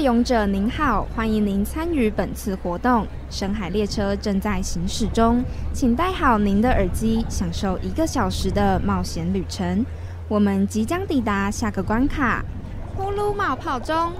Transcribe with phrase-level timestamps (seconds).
[0.00, 3.06] 勇者您好，欢迎您参与本次活动。
[3.28, 5.44] 深海列车正在行驶中，
[5.74, 9.84] 请戴好您的耳机，享受一个小时的冒险旅程。
[10.26, 12.42] 我们即将抵达下个关卡——
[12.96, 14.12] 呼噜冒泡中。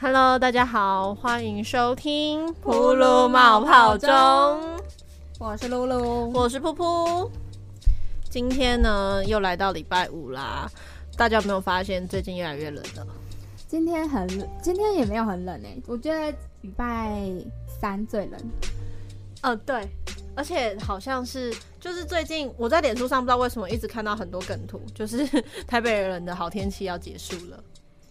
[0.00, 4.10] Hello，大家好，欢迎收听《呼噜冒泡中》。
[5.38, 7.30] 我是露露，我是噗噗。
[8.28, 10.70] 今天呢，又来到礼拜五啦。
[11.20, 13.06] 大家有没有发现最近越来越冷了？
[13.68, 14.26] 今天很，
[14.62, 15.78] 今天也没有很冷诶。
[15.86, 17.20] 我觉得礼拜
[17.78, 18.40] 三最冷。
[19.42, 19.86] 呃，对，
[20.34, 25.26] 而且好像是，就是最近我在脸书上不知道为什么一直看到很多梗图，就是
[25.68, 27.62] 台北人的好天气要结束了，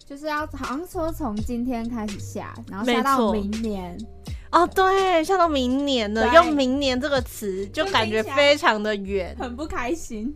[0.05, 3.97] 就是要好像说从今天开始下，然后下到明年。
[4.51, 10.31] 哦，对，下到明年了，用“明年”这个词就感觉非常的远，很不开心。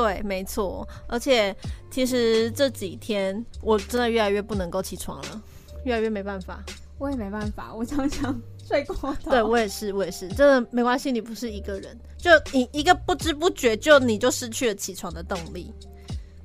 [0.00, 1.54] 对，没错，而且
[1.90, 5.42] 其实这几天我真的越来越不能够起床了，
[5.84, 6.62] 越来越没办法。
[6.98, 9.30] 我也没办法，我常常 睡过头。
[9.30, 15.72] 对我也是，我也是，真的没关系，你不是一个人，就你一个不知不觉就你就失去了起床的动力。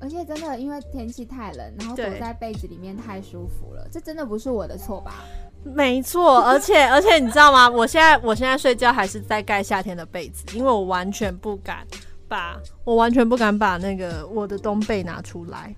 [0.00, 5.24] 而且真的因为天气太冷，然后躲在被子里面太舒服了，这真的不是我的错吧？
[5.64, 7.70] 没错，而且而且你知道吗？
[7.70, 11.86] 我现在我现在睡觉还是在盖夏天的被子，因为我完全不敢
[12.34, 15.72] 把，我完全不敢把那个我的冬被拿出来，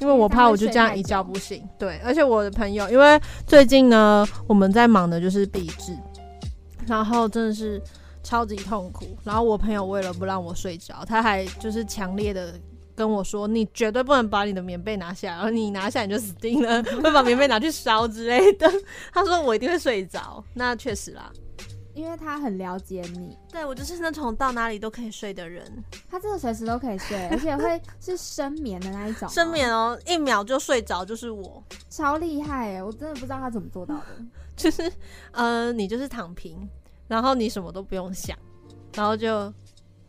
[0.00, 1.68] 因为我怕我就这样一觉不醒。
[1.76, 5.96] 对，而且我的朋友，因为最近呢我们在忙的就是笔制，
[6.86, 7.82] 然后真的是
[8.22, 9.06] 超级痛苦。
[9.24, 12.54] 然后我朋友为了不让我睡着，他还就是强烈的。
[12.94, 18.68] 跟我说，你绝对不能把你的棉被拿下，然后你拿下你就死定了， 会把棉被拿去烧之类的。
[19.12, 21.30] 他说我一定会睡着，那确实啦，
[21.98, 23.36] 因为他很了解你。
[23.50, 29.28] 对我就是那种到哪里都可以睡的人，他真的随时都可以睡， 而且会是深眠的那一种。
[29.28, 31.60] 深眠哦，一秒就睡着就是我，
[31.90, 32.82] 超厉害哎！
[32.82, 34.04] 我真的不知道他怎么做到的。
[34.54, 34.92] 就是
[35.32, 36.68] 呃，你就是躺平，
[37.08, 38.38] 然后你什么都不用想，
[38.94, 39.52] 然后就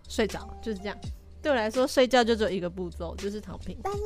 [0.07, 0.95] 睡着，就是这样。
[1.41, 3.77] 对我来说，睡觉就只有一个步骤，就是躺平。
[3.81, 4.01] 但是，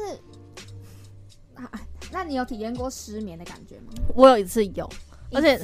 [1.55, 1.69] 啊，
[2.11, 3.93] 那你有体验过失眠的感觉吗？
[4.15, 4.89] 我有一次有，
[5.33, 5.59] 而且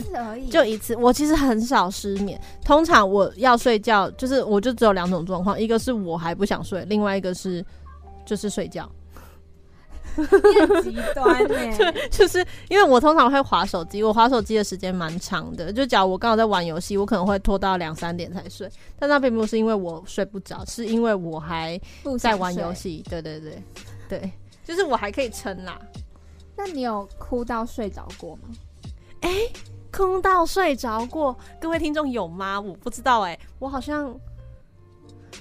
[0.50, 0.96] 就一次。
[0.96, 7.64] 我其实很少失眠，通常我要睡觉，就是我就只有两种状况，一个是我还不想睡，另外一个是
[8.26, 8.90] 就是睡觉。
[10.16, 10.26] 很
[10.84, 11.48] 极端呢，
[11.78, 15.72] 对，就是因为我通常会划手机，我划手机的时间蛮长的。
[15.72, 18.70] 就假如我刚好在玩游戏，我可能会拖到两三点才睡。
[18.98, 21.80] 但那并不是因为我睡不着，是因为我还
[22.20, 23.02] 在玩游戏。
[23.08, 23.62] 对对对
[24.10, 24.32] 对，
[24.66, 25.80] 就是我还可以撑啦。
[26.58, 28.50] 那你有哭到睡着过吗？
[29.22, 29.30] 哎，
[29.92, 31.36] 哭到睡着过？
[31.60, 32.60] 各位听众有吗？
[32.60, 34.18] 我不知道哎，我好像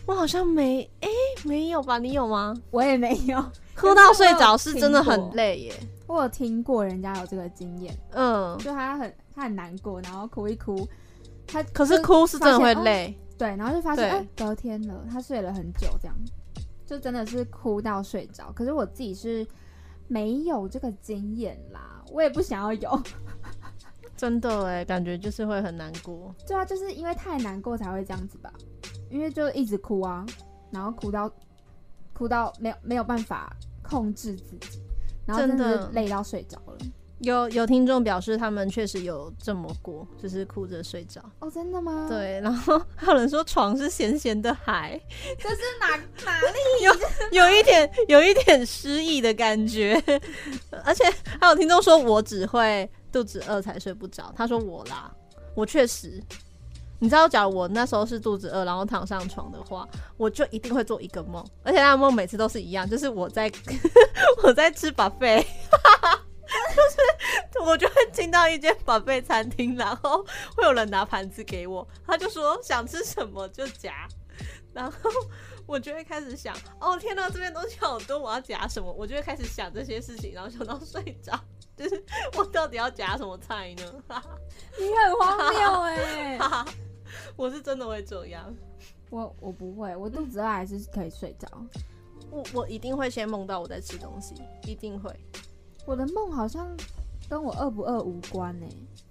[0.07, 1.09] 我好像没哎
[1.45, 1.99] 没有吧？
[1.99, 2.55] 你有吗？
[2.71, 3.43] 我也没有。
[3.75, 5.73] 哭到睡着是真的很累耶，
[6.09, 10.85] 我有听过人家有这个经验，嗯，就他很他很难过，然后哭一哭，
[11.47, 16.17] 他可是哭是真的会累，对，然后就发现哎隔天了，他睡了很久，这样
[16.85, 18.51] 就真的是哭到睡着。
[18.51, 19.47] 可是我自己是
[20.09, 23.01] 没有这个经验啦，我也不想要有，
[24.19, 26.35] 真的哎，感觉就是会很难过。
[26.47, 28.53] 对啊，就是因为太难过才会这样子吧，
[29.09, 30.27] 因为就一直哭啊，
[30.71, 31.33] 然后哭到
[32.13, 33.51] 哭到没有没有办法。
[33.91, 34.83] 控制自己，
[35.25, 36.77] 然后真的累到睡着了。
[37.21, 41.23] 有有听众表示，他们确实有这么过，就是哭着睡着。
[41.39, 42.05] 哦，真的吗？
[42.07, 42.39] 对。
[42.43, 45.01] 然后还有人说床是咸咸的海，
[45.39, 46.85] 这是哪哪里？
[47.33, 49.95] 有有一点有一点失忆的感觉。
[50.85, 51.03] 而且
[51.41, 54.33] 还有听众说我只会肚子饿才睡不着。
[54.37, 55.11] 他说我啦，
[55.55, 56.23] 我确实。
[57.01, 59.87] 你知道，假如我那时候是肚子饿，然后躺上床的话，
[60.17, 63.49] 我就一定会做一个梦，而且那个梦每次都是一样，就是我在
[64.43, 65.41] 我在吃把费，
[66.75, 66.83] 就
[67.55, 70.27] 是我就会进到一间宝贝餐厅，然后
[70.57, 74.09] 会有人拿盘子给我，他就说想吃什么就夹，
[74.73, 75.09] 然后
[75.67, 78.93] 我就会开始想，哦天哪，这边东西好多，我要夹什么？
[78.93, 81.39] 我就会开始想这些事情，然后想到睡着，
[81.79, 82.05] 就是
[82.37, 83.83] 我到底要夹什么菜呢？
[84.79, 86.39] 你很荒谬哎！
[87.37, 88.53] 我是真的会这样，
[89.11, 91.47] 我我不会，我肚子饿还是可以睡着。
[92.31, 94.35] 我我一定会先梦到我在吃东西，
[94.65, 95.15] 一定会。
[95.87, 96.69] 我的梦好像
[97.29, 98.67] 跟我饿不饿无关呢。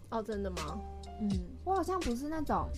[0.10, 0.80] 哦，真的吗？
[1.20, 1.30] 嗯，
[1.64, 2.70] 我好像不是那种，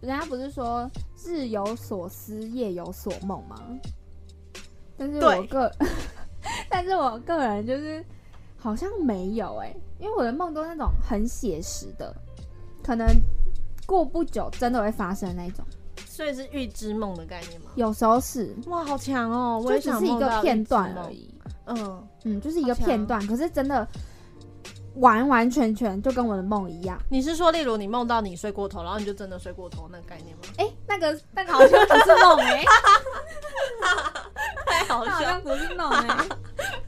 [0.00, 0.90] 人家不是说
[1.22, 3.60] 日有所思夜有所梦吗？
[4.96, 5.70] 但是我个，
[6.70, 8.04] 但是我个人就是
[8.62, 12.14] 好像没有哎，因为我的梦都是那种很写实的，
[12.82, 13.06] 可能。
[13.84, 15.62] 过不久，真的会发生那种，
[16.06, 17.66] 所以是预知梦的概念吗？
[17.74, 19.60] 有时候是，哇，好强哦！
[19.62, 21.12] 我也就只是一个片段而。
[21.12, 21.34] 已。
[21.66, 23.86] 嗯，嗯，就是一个片段，可是真的
[24.94, 26.96] 完完全全就跟我的梦一样。
[27.10, 30.42] 你是说，例如你梦到你睡过头，然后你就真的睡过头那个概念吗？
[30.58, 32.64] 哎、那个那个好像不是梦哎、
[34.64, 36.28] 太好笑好像不是梦哎、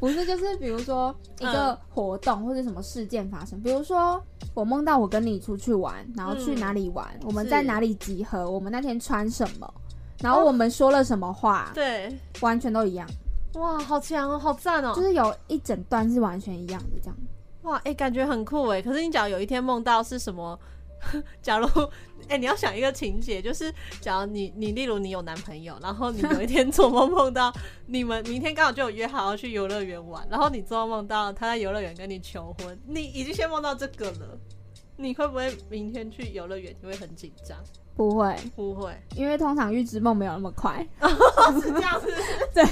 [0.04, 4.22] 不是，就是比如说 一个活动或者什么事件发生，比如说
[4.52, 9.74] 我梦到我跟你出去玩，然后去嗯哪里玩，我们在哪里集合，我们那天穿什么，
[10.20, 13.08] 然后我们说了什么话，对，完全都一样，
[13.54, 14.92] 哇，好强哦，好赞哦！
[14.94, 17.16] 就是有一整段是完全一样的这样。
[17.62, 18.82] 哇，哎、感觉很酷哎。
[18.82, 20.58] 可是你假如有一天梦到是什么？
[21.42, 21.66] 假如
[22.28, 23.70] 哎、你要想一个情节，就是
[24.00, 27.52] 假如你你例如你有男朋友，然后你有一天 做梦梦到
[27.86, 34.38] 你们明天刚好就有约好要去游乐园玩，然后你做梦梦到他在游乐园跟你求婚，你已经先梦到这个了，
[34.96, 37.58] 你会不会明天去游乐园你会很紧张？
[37.96, 40.84] 不会，不会，因为通常预知梦没有那么快，
[41.60, 42.08] 是这样子。
[42.52, 42.64] 对，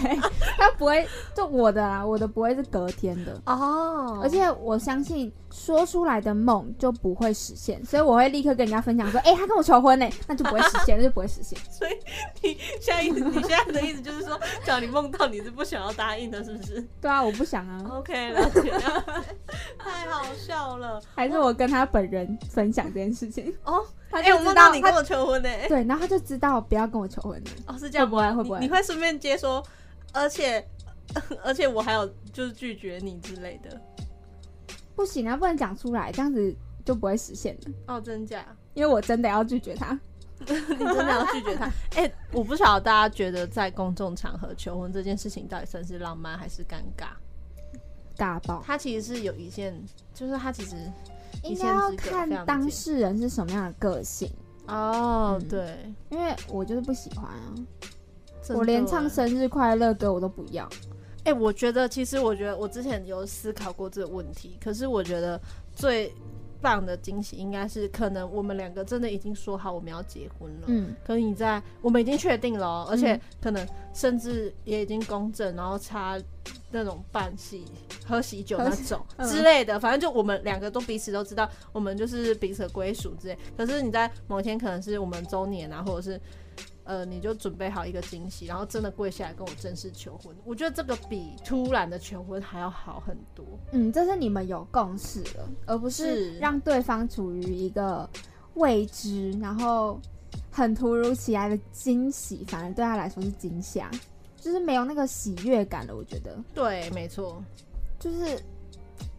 [0.56, 4.20] 它不会，就我的啊，我的不会是隔天的，哦。
[4.22, 11.58] 而且我相信说出来的梦就不会实现，所以我会立刻跟人家分享说，哎、他跟我求婚呢，那就不会实现， 那就不会实现。
[11.70, 11.92] 所以
[12.42, 16.84] 你现在意思，你现在的意思就是说，只要你梦到你是不想要答应的，是不是？
[17.00, 18.80] 对啊，我不想啊，OK，了解，了。
[18.80, 19.36] 解
[19.78, 21.00] 太好笑了。
[21.14, 23.84] 还是我跟他本人分享这件事情，哦！
[24.12, 27.50] 哎、他就知我梦到你跟我求婚呢、对，然后他就知道不要跟我求婚了。
[27.66, 28.66] 哦，是这样会不会会不会你？
[28.66, 29.64] 你会顺便接说，
[30.12, 30.64] 而且
[31.42, 33.80] 而且我还有就是拒绝你之类的。
[34.94, 36.54] 不行啊，不能讲出来，这样子
[36.84, 38.44] 就不会实现的，哦，真假？
[38.74, 39.98] 因为我真的要拒绝他。
[40.42, 41.70] 你真的要拒绝他？
[41.96, 47.10] 哎、我不晓得大家觉得在公众场合求婚这件事情到底算是浪漫还是尴尬？
[48.16, 49.80] 大爆，他其实是有一件，
[50.12, 51.11] 就是他其实一
[51.42, 54.30] 应该要看当事人是什么样的个性，
[54.66, 55.76] 哦，嗯对，
[56.10, 57.54] 因为我就是不喜欢啊，
[58.50, 60.68] 我连唱生日快乐歌我都不要。
[61.24, 65.40] 哎、我觉得其实我觉得我之前有思考过这个问题，可是我觉得
[65.72, 66.12] 最
[66.60, 73.64] 棒的惊喜应该是，可能我们两个真的已经说好我们要结婚了，嗯，可是你在我们已经确定了哦、而且嗯可能
[73.94, 76.18] 甚至也已经公证，然后插
[76.72, 77.64] 那种办喜
[78.06, 83.38] 喝喜酒那种嗯之类的，反正就我们两个都彼此都知道，我们就是彼此的归属之类。
[83.56, 86.20] 可是你在某天可能是我们周年啊，或者是
[86.84, 93.44] 呃，你就准备好一个惊喜，然后真的跪下来跟我正式求婚，我觉得这个比突然的求婚还要好很多。
[93.70, 98.08] 嗯，这是你们有共识了，而不是是让对方处于一个
[98.54, 100.00] 未知，然后
[100.50, 103.88] 很突如其来的惊喜，反而对他来说是惊吓，
[104.42, 105.94] 就是没有那个喜悦感了。
[105.94, 107.40] 我觉得，对，没错。
[108.00, 108.42] 就是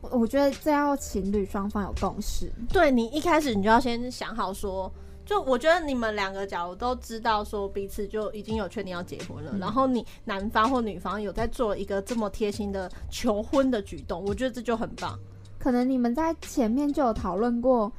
[0.01, 2.51] 我我觉得这要情侣双方有共识。
[2.67, 4.91] 对你一开始你就要先想好说，
[5.25, 15.17] 就我觉得你们两个假如都知道说彼此就已经有确定要结婚了，嗯然后你男方或女方有在做一个这么贴心的求婚的举动，我觉得这就很棒。
[15.57, 17.89] 可能你们在前面就有讨论过，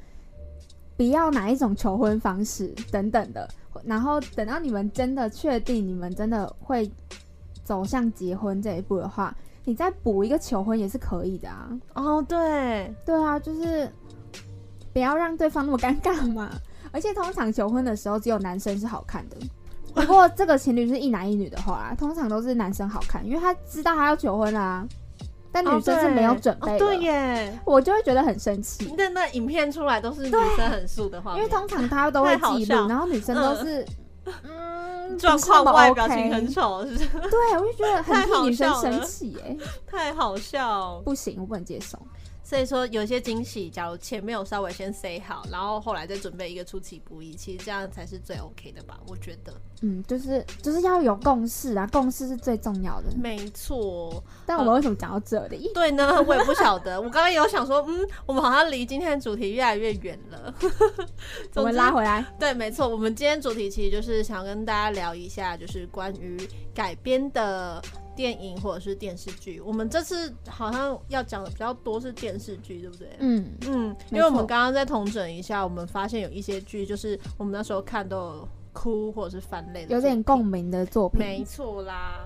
[0.99, 3.49] 不要哪一种求婚方式等等的，
[3.85, 6.91] 然后等到你们真的确定你们真的会
[7.63, 9.35] 走向结婚这一步的话，
[9.65, 11.69] 你再补一个求婚也是可以的啊。
[11.95, 13.91] 哦，对，对啊，就是
[14.93, 16.51] 不要让对方那么尴尬嘛。
[16.93, 19.37] 而且通常求婚的时候，只有男生是好看的。
[19.95, 24.87] 不过这个情侣是一男一女的话，通常都是男生好看，因为他知道他要求婚啦、
[25.55, 26.75] 但女生是没有准备的。
[26.75, 27.59] 哦对耶。
[27.65, 33.87] 我就会觉得很生气，那那影片出来都是女生很素的画面，因为通常他都会好笑记录，然后女生都是
[34.43, 37.09] 嗯状况外表情很丑，是不是？
[37.31, 39.57] 对，我就觉得很女生生气哎、
[39.87, 41.01] 太好笑。
[41.05, 41.97] 不行，我不能接受。
[42.45, 49.01] 所以说，有一些惊喜，假如前面有稍微先 say 好，然后后来再准备一个出其不意，其实这样才是最 OK 的吧？
[49.09, 53.09] 我觉得嗯，就是就是要有共识啊，共识是最重要的。
[53.17, 54.23] 没错。
[54.45, 55.71] 但我们为什么讲到这里？
[55.73, 57.01] 对呢， 我也不晓得。
[57.01, 60.55] 我刚刚有想说，嗯，我们好像离今天的主题越来越远了。
[61.57, 66.39] 我们拉回来，对，没错，我们今天主题其实就是想跟大家聊一下，就是关于
[66.75, 67.83] 改编的
[68.17, 69.61] 电影或者是电视剧。
[69.61, 73.09] 我们这次好像要讲的比较多是电视剧，对不对？
[73.19, 80.45] 嗯，嗯，因为我们刚刚在统整一下，我们发现有一些剧，就是我们那时候看都有哭或者是翻泪的，有点共。
[80.45, 81.45] 鸣的作品没。
[81.45, 82.25] 错啦，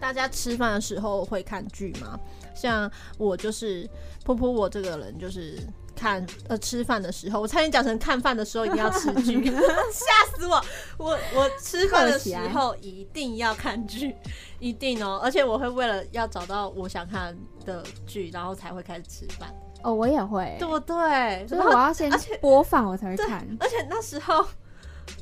[0.00, 2.18] 大家吃饭的时候会看剧吗？
[2.54, 3.88] 像我就是
[4.24, 5.58] 噗噗，我这个人就是
[5.94, 9.44] 看呃吃饭的时候，我差点讲成看饭的时候一定要吃剧，
[9.92, 10.64] 吓死我！
[10.98, 14.14] 我我吃饭的时候一定要看剧，
[14.58, 21.46] 一定哦，而且我会为了要找到我想看的剧，然后才会开始吃饭，哦，我也会，对不对？
[21.46, 23.46] 就是我要先而且播放我才会看。
[23.60, 24.46] 而且那时候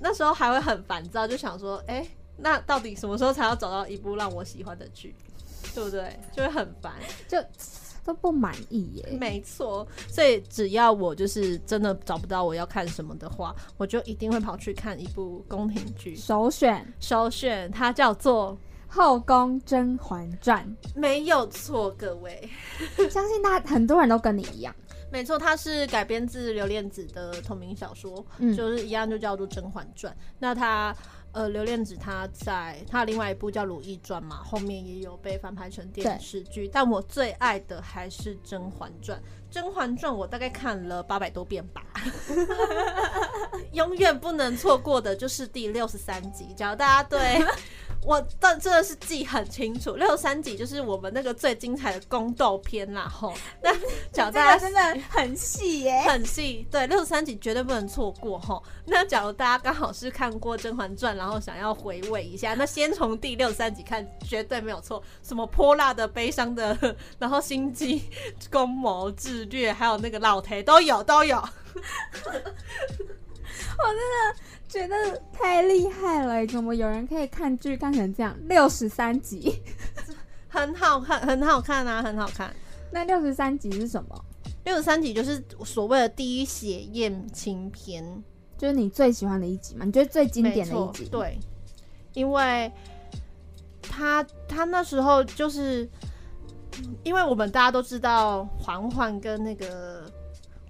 [0.01, 2.07] 那时候还会很烦躁，就想说，哎、
[2.37, 5.15] 那到底什么时候才要找到一部让我喜欢的剧，
[5.75, 6.19] 对不对？
[6.33, 6.93] 就会很烦。
[7.27, 7.39] 就
[8.09, 9.07] 都不满意耶。
[9.21, 16.17] 没错，所以只要我就是真的找不到我要看什么的话，我就一定会跑去看一部宫廷剧。
[16.17, 18.53] 首选首选它叫做
[18.89, 22.49] 《后宫甄嬛传没有错，各位，》，
[23.11, 24.75] 相信大家很多人都跟你一样，
[25.13, 30.11] 没错，它是改编自刘恋子的同名小说，嗯就是一样就叫做《甄嬛传》。
[30.39, 30.97] 那它
[31.33, 39.19] 呃，刘恋子她在她另外一部叫《如懿传》嘛，后面也有被翻拍成电视剧，但我最爱的还是《甄嬛传》。
[39.51, 41.83] 《甄嬛传》我大概看了八百多遍吧，
[43.73, 46.53] 永远不能错过的就是第六十三集。
[46.57, 47.19] 只要大家对
[48.03, 53.35] 我但真的是记很清楚，六十三集就是我们那个最精彩的宫斗篇啦吼。
[53.63, 53.73] 那
[54.13, 56.03] 假如大家真的很细耶。
[56.03, 58.63] 很细，对，六十三集绝对不能错过吼。
[58.87, 65.03] 那假如大家刚好是看过《甄嬛传》，然后想要回味一下，那先从第六十三集看，绝对没有错。
[65.23, 68.09] 什么泼辣的、悲伤的， 然后心机、
[68.51, 71.43] 攻谋、智略，还有那个老忒都有，都有。
[74.69, 78.37] 觉得太厉害了，怎么有人可以看剧看成这样？
[78.49, 79.63] 六十三集，
[80.49, 82.55] 很好看，很好看啊，很好看。
[82.93, 84.25] 那六十三集是什么？
[84.65, 88.23] 六十三集就是所谓的第一血艳情篇，
[88.59, 89.87] 就是你最喜欢的一集嘛？
[89.87, 91.39] 你觉得最经典的一集？，对，
[92.13, 92.71] 因为
[93.81, 95.89] 他他那时候就是，
[97.03, 100.11] 因为我们大家都知道嬛嬛跟那个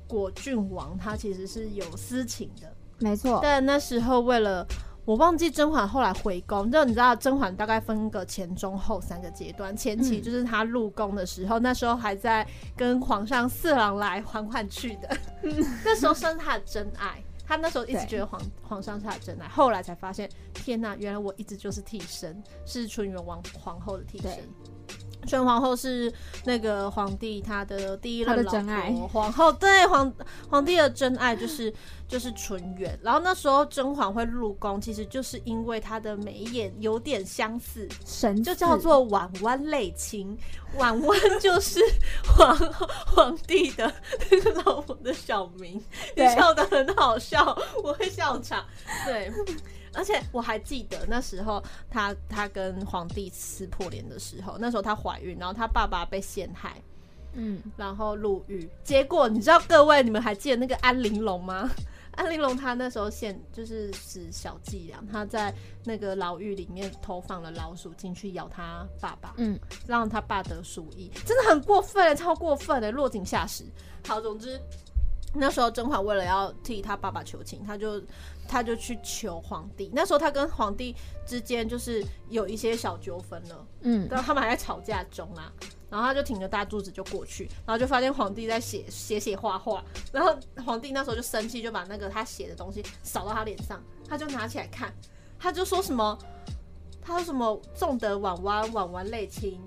[0.06, 4.66] 果郡王他其实是有私情的，没错，但那时候为了。
[5.04, 15.16] 我忘记甄嬛后来回宫，就你知道甄嬛大概分个前中后三个阶段，前期嗯就是她入宫的时候，那时候还在跟皇上四郎来嬛嬛去的，
[15.82, 17.24] 那时候算是她的真爱。
[17.46, 24.30] 她那时候一直觉得皇皇上是她的真爱，后来才发现，天哪，原来我一直就是替身，是纯元王皇后的替身
[25.20, 25.28] 对。
[25.28, 26.12] 纯皇后是
[26.44, 30.12] 那个皇帝他的第一任老婆，皇后对皇
[30.48, 31.72] 皇帝的真爱就是
[32.08, 32.98] 就是纯元。
[33.02, 40.36] 然后那时候甄嬛会入宫，其实就是因为她的眉眼有点相似，神就叫做婉婉泪清。
[40.76, 41.80] 婉婉就是
[42.36, 43.90] 皇后皇帝的
[44.30, 45.82] 那个老婆的小名，
[46.14, 48.64] 你笑得很好笑，我会笑场。
[49.06, 49.32] 对。
[49.94, 56.80] 而且我还记得那时候她她跟皇帝撕破脸的时候，那时候她怀孕，然后她爸爸被陷害，
[57.34, 58.68] 嗯，然后入狱。
[58.84, 61.70] 结果你知道各位，你们还记得那个安陵容吗？
[62.18, 65.54] 安陵容她那时候陷就是使小伎俩，她在
[65.84, 73.64] 那个牢狱里面投放了老鼠进去咬她爸爸，嗯，让她爸得鼠疫，真的很过分，超过分的，落井下石。
[74.04, 74.60] 好，总之
[75.32, 78.02] 那时候甄嬛为了要替她爸爸求情，她就
[78.48, 79.90] 他就去求皇帝。
[79.94, 85.52] 那时候他跟皇帝之间就是有一些小纠纷了，嗯，然后他们还在吵架中啊。
[85.90, 94.92] 然后他就挺着大肚子就过去，然后就发现皇帝在写写写画画，然后皇帝那时候就生气，就把那个他写的东西扫到他脸上，他就拿起来看，
[95.38, 96.18] 他就说什么，
[97.00, 99.58] 他说什么纵得婉婉，婉婉泪清，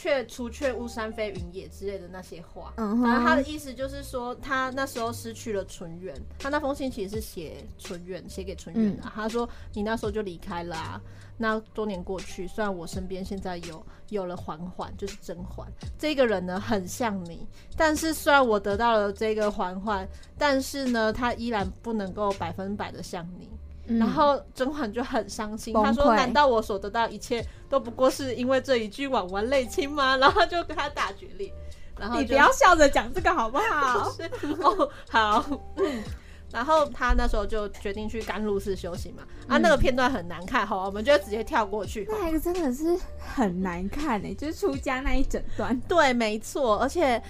[0.00, 2.72] 却除却巫山飞云也之类的那些话。
[2.76, 11.00] 嗯反正他的，意思就是说，他那时候失去了纯元，他那封信其实是写纯元，写给纯元的啊、他说你那时候就离开了啊。
[11.36, 15.66] 那多年过去，虽然我身边现在有有了嬛嬛，就是甄嬛
[15.98, 17.44] 这个人呢，很像你，
[17.76, 23.48] 但是虽然我得到了这个嬛嬛，但是呢，他依然不能够百分百的像你。
[23.88, 31.52] 嗯然后甄嬛就很伤心，崩她说：“难道我所得到一切都不过是因为这一句婉婉泪清吗？” 然后就跟他大决裂，
[31.98, 34.10] 然后你不要笑着讲这个好不好？
[34.12, 34.22] 是
[34.62, 35.44] 哦，好，
[35.76, 36.02] 嗯。
[36.50, 42.08] 然后他那时候就决定去甘露寺修行嘛，啊，嗯那个片段很难看哈，我们就直接跳过去。
[42.10, 47.22] 那个真的是很难看诶，就是出家那一整段，对，没错，而且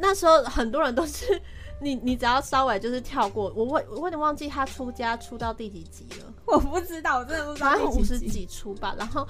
[0.00, 1.40] 那时候很多人都是
[1.80, 6.32] 你，你只要稍微就是跳过，我我我有点忘记他出家出到第几集了。
[6.46, 9.26] 我不知道，我真的不知道五十几出吧，然后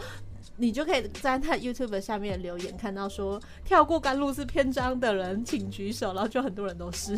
[0.57, 7.16] 你就可以在他 YouTube 下面留言看到说跳过甘露寺篇章的人请举手，然后就很多人都是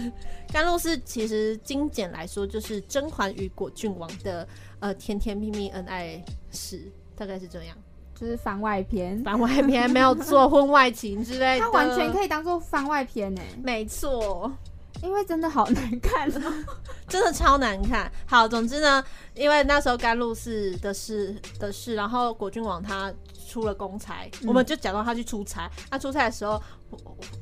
[0.52, 0.98] 甘露寺。
[0.98, 4.46] 其实精简来说，就是甄嬛与果郡王的
[4.80, 7.76] 呃甜甜蜜蜜恩爱史，大概是这样。
[8.14, 14.52] 就是番外篇，番外篇没有做婚外情之类的， 它完全可以当做番外篇诶，没错。
[15.02, 16.30] 因为真的好难看。
[17.08, 18.10] 真的超难看。
[18.26, 23.12] 好，总之呢，因为那时候甘露寺的事的事，然后果郡王他
[23.52, 24.48] 出了公差，嗯。
[24.48, 25.70] 我们就假装他去出差。
[25.90, 26.60] 他出差的时候，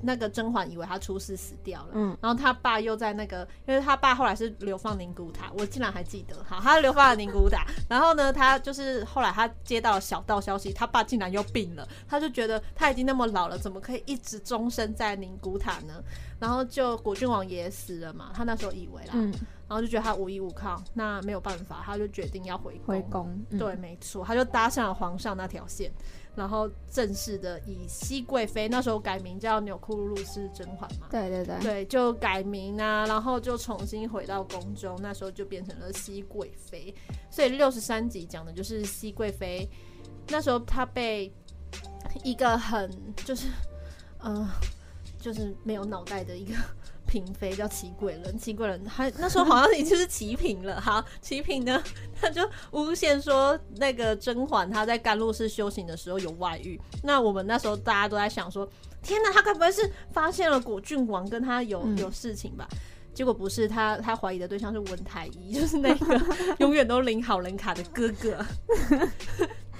[0.02, 2.16] 那个甄嬛以为他出事死掉了，嗯。
[2.20, 16.02] 然后他爸又在那个，因为他爸后来是流放宁古塔，我竟然还记得，好，他流放了宁古塔， 然后呢，他就是后来他接到小道消息，他爸竟然又病了，他就觉得他已经那么老了，怎么可以一直终身在宁古塔呢？
[16.40, 19.32] 然后就果郡王也死了嘛，他那时候以为啦，嗯，
[19.70, 23.56] 然后就觉得他无依无靠，那没有办法，他就决定要回回宫，嗯。
[23.56, 25.92] 对，，没错，他就搭上了皇上那条线，
[26.34, 36.92] 然后正式的以熹贵妃，那时候改名叫钮祜禄氏甄嬛嘛，对对对，对，就改名啊，然后就重新回到宫中，那时候就变成了熹贵妃。
[37.30, 39.70] 所以六十三集讲的就是熹贵妃，
[40.30, 41.32] 那时候她被
[42.24, 42.90] 一个很
[43.24, 43.46] 就是
[44.18, 44.50] 呃
[45.20, 46.54] 就是没有脑袋的一个
[47.10, 50.80] 嫔妃叫齐贵人，齐贵人还那时候好像已经是齐嫔了。
[50.80, 51.82] 好，齐嫔呢，
[52.20, 56.80] 他就诬陷说那个甄嬛她在甘露寺修行的时候有外遇。
[57.02, 58.68] 那我们那时候大家都在想说，
[59.02, 62.68] 天哪，他该不会是发现了果郡王跟他有、嗯有事情吧？
[63.12, 66.20] 结果不是，他他怀疑的对象是文太医，就是那个
[66.58, 68.46] 永远都领好人卡的哥哥。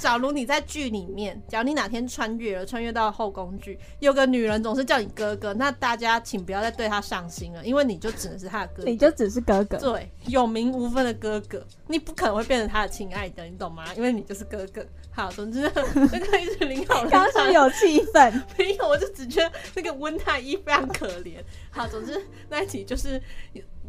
[0.00, 8.90] 假如你在剧里面，假如你哪天穿越了，穿越到后宫剧，有个女人总是叫你哥哥，那大家请不要再对她上心了，因为你就只能是她的哥哥。
[8.90, 13.84] 你就只是哥哥，对，有名无分的哥哥，你不可能会变成她的亲爱的，你懂吗？
[13.94, 14.84] 因为你就是哥哥。
[15.12, 15.70] 好，总之呢
[16.10, 18.42] 那个一直领好人卡刚刚是有气氛？
[18.56, 21.34] 没有，我就只觉得那个温太医非常可怜。
[21.70, 23.20] 好，总之那一集就是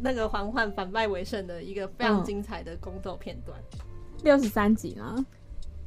[0.00, 3.58] 那个嬛嬛反败为胜的一个非常嗯精彩的宫斗片段。
[4.24, 5.24] 六十三集吗？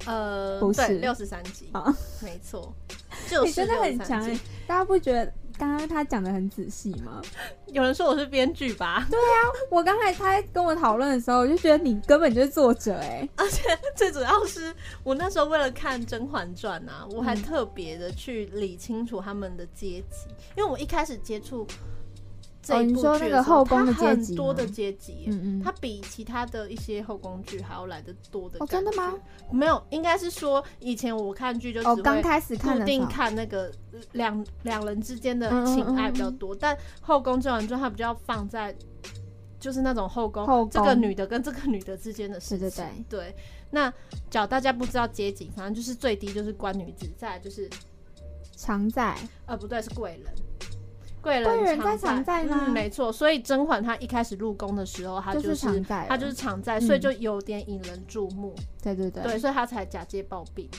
[0.05, 2.73] 呃，不是，六十三集，啊，没错，
[3.29, 4.21] 就是你真的很强！
[4.67, 7.21] 大家不觉得刚刚他讲的很仔细吗？
[7.67, 9.07] 有人说我是编剧吧？
[9.09, 9.39] 对啊
[9.71, 13.63] 我刚才他跟我讨论的时候，我就觉得你根本就是作者哎， 而且
[13.95, 14.73] 最主要是
[15.03, 21.65] 我那时候为了看《甄嬛传》啊，我还嗯特别的去理清楚他们的阶级，因为我一开始接触
[22.65, 29.13] 这一部哦你说那个剧的后宫的它阶级很多的阶级耶，嗯嗯，它比其他的一些后宫剧还要来的多的哦真的吗？
[29.51, 33.71] 没有，应该是说以前我看剧就只哦，会刚开始看固定看那个
[34.13, 38.75] 两两人之间的情爱嗯比较多，但后宫甄嬛传它比较放在
[39.59, 42.83] 就是那种后宫后这个女的跟这个女的之间的事对情。
[43.07, 43.35] 对对，
[43.69, 43.93] 那
[44.29, 47.69] 假如大家不知道阶级，反正就是最低就是官女子，再就是
[48.55, 50.33] 常在呃不对是贵人。
[51.25, 53.11] 贵人常常在吗嗯，没错。
[53.11, 58.53] 所以甄嬛她一开始入宫的时候，她就是是常在，她就是常在，嗯所以就有点引人注目。
[58.81, 60.69] 对对对对，所以她才假借暴毙。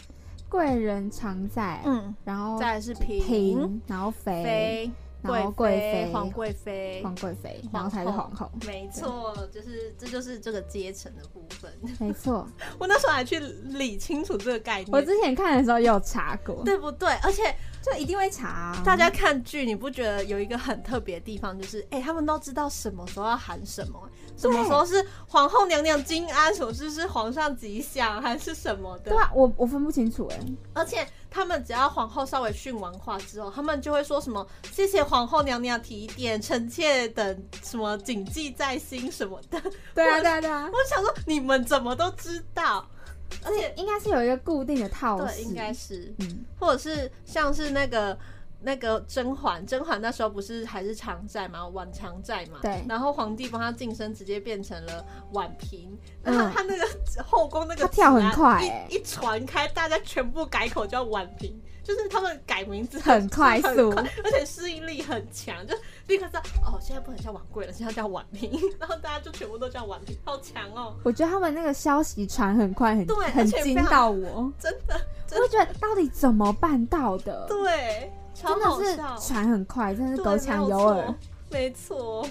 [0.48, 4.90] 贵人常在，嗯，然后再来是嫔、嫔，然后妃，妃、
[5.22, 11.72] 然后贵妃皇贵妃、皇贵妃，然后才是皇后，没错，就是这就是这个阶层的部分。
[11.98, 12.46] 没错。
[12.78, 17.08] 我那时候还去理清楚这个概念，我之前看的时候也有查过，对不对？
[17.22, 17.42] 而且
[17.82, 18.82] 就一定会查啊。
[18.84, 24.00] 大家看剧，你不觉得有一个很特别的地方，就是哎、他们都知道什么时候要喊什么，
[24.36, 29.18] 什么时候是皇后娘娘金安，什么是是皇上吉祥，还是什么的对。
[29.18, 30.38] 啊，我我分不清楚哎，
[30.74, 39.60] 而且他们只要皇后稍微训完话之后，他们就会说什么“谢谢皇后娘娘提点，臣妾等什么谨记在心”什么的。
[39.94, 42.88] 对啊对啊对啊，我想说，你们怎么都知道？
[43.44, 48.16] 而且应该是有一个固定的套对，式，应该是，嗯，或者是像是那个。
[48.60, 52.58] 那个甄嬛，甄嬛那时候不是还是常在嘛，婉常在嘛。
[52.62, 52.84] 对。
[52.88, 55.88] 然后皇帝帮她晋升，直接变成了婉嫔。
[56.24, 56.34] 嗯。
[56.34, 58.86] 然后她那个后宫那个她跳很快欸。
[58.90, 63.90] 一一传开，大家全部改口叫婉嫔，就是他们改名字很快速。
[63.92, 65.74] 而且适应力很强，就
[66.06, 77.46] 立刻知道哦，现在不能叫婉贵了，现在叫婉嫔， 然后大家就全部都叫婉嫔，好强哦，我觉得他们那个消息传很快，很对很惊到我，真的我就觉得到底怎么办到的？
[77.48, 78.96] 对，超真的是，
[79.26, 81.14] 传很快，真的是对隔墙有耳。，
[81.50, 82.26] 没错。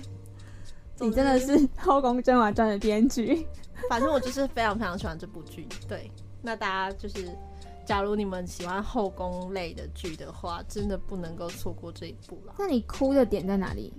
[0.99, 3.45] 你真的是《后宫甄嬛传》的编剧，
[3.89, 5.67] 反正我就是非常非常喜欢这部剧。
[5.89, 6.09] 对，
[6.41, 7.27] 那大家就是，
[7.85, 12.55] 假如你们喜欢后宫类的剧的话，真的不能够错过这一部了。
[12.57, 13.93] 那你哭的点在哪里？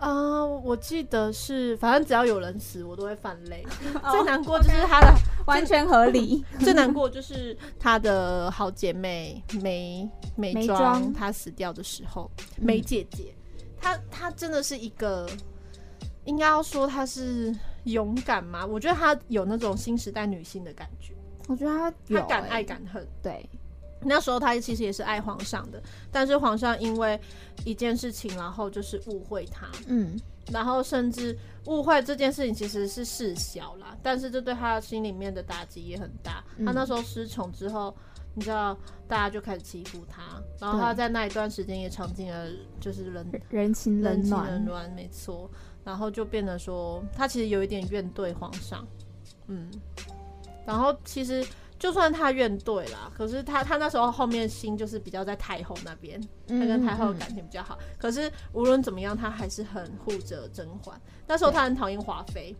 [0.00, 3.64] 啊、我记得是，反正只要有人死，我都会犯泪。
[4.02, 5.14] 哦 最难过就是她的，
[5.46, 6.44] 完全合理。
[6.60, 13.34] 最难过就是她的好姐妹梅梅梅庄，她死掉的时候，嗯梅姐姐，
[13.80, 15.26] 她她真的是一个，
[16.24, 17.54] 应该要说她是
[17.84, 18.66] 勇敢嘛？
[18.66, 21.14] 我觉得她有那种新时代女性的感觉，
[21.48, 23.06] 我觉得他有她敢欸爱敢恨。
[23.22, 23.48] 对，
[24.04, 27.18] 那时候他其实也是爱皇上的，但是皇上因为
[27.64, 30.18] 一件事情，然后就是误会他，嗯，
[30.52, 31.36] 然后甚至
[31.66, 36.44] 误会这件事情其实是事小啦，但是这对他心里面的打击也很大。
[36.56, 37.94] 嗯他那时候失宠之后，
[38.34, 38.76] 你知道
[39.08, 40.22] 大家就开始欺负他，
[40.60, 42.48] 然后对他在那一段时间也尝尽了
[42.80, 45.50] 就是人人情冷人情冷暖，暖，没错。
[45.84, 48.86] 然后就变得说，他其实有一点怨对皇上，
[49.48, 49.70] 嗯。
[50.66, 51.46] 然后其实
[51.84, 56.18] 就算他怨对啦，可是他他那时候后面心就是比较在太后那边，
[56.48, 57.78] 他跟太后的感情比较好。
[57.98, 60.98] 可是无论怎么样，他还是很护着甄嬛。
[61.26, 62.56] 那时候他很讨厌华妃，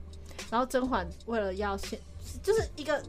[0.50, 1.98] 然后甄嬛为了要先，
[2.42, 3.02] 就是一个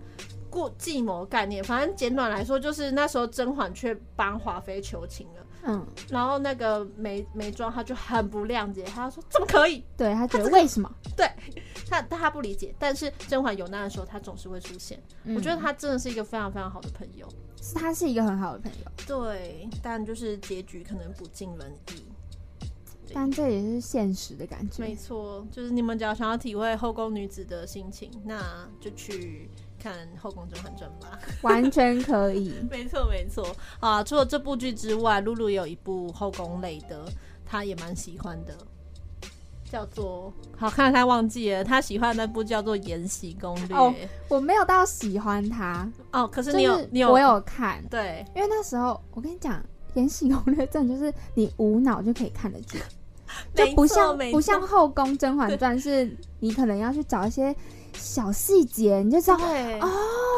[0.49, 1.61] 过计谋概念。
[1.61, 5.44] 反正简短来说，就是那时候甄嬛却帮华妃求情了。
[5.65, 9.83] 嗯，然后那个眉眉庄他就很不谅解，他说怎么可以？
[9.97, 10.91] 对他觉得为什么？
[11.17, 11.29] 对
[11.89, 15.01] 他他不理解，但是甄嬛有难的时候，他总是会出现。
[15.35, 17.27] 我觉得嗯他真的是一个非常非常好的朋友。
[17.61, 22.03] 是他是一个很好的朋友，对，但就是结局可能不尽人意。
[23.13, 24.95] 但这也是现实的感觉没。
[24.95, 29.49] 错，就是你们只要想要体会后宫女子的心情，那就去
[29.85, 31.19] 看《后宫甄嬛传》吧。
[31.43, 32.53] 完全可以。
[32.71, 33.55] 没错，没错。
[33.79, 34.03] 啊！
[34.03, 37.05] 除了这部剧之外，露露也有一部后宫类的，
[37.45, 38.57] 她也蛮喜欢的，
[39.71, 43.93] 叫做好看，她忘记了，她喜欢的那部叫做《延禧攻略》哦
[44.27, 49.53] 我没有到喜欢她，哦可是你有，是你有，我有看，对，因为那时候我跟你讲，
[49.93, 52.79] 《延禧攻略》真的就是你无脑就可以看的剧，
[53.53, 57.55] 就不像不像《后宫甄嬛传》，是你可能要去找一些
[57.97, 59.89] 小细节，你就知道对哦，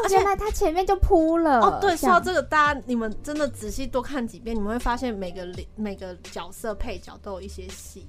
[0.04, 1.60] 而且原来他前面就铺了。
[1.60, 8.06] 哦，对，说到这个，大家你们真的仔细多看几遍，你们会发现每个每个角色配角都有一些戏。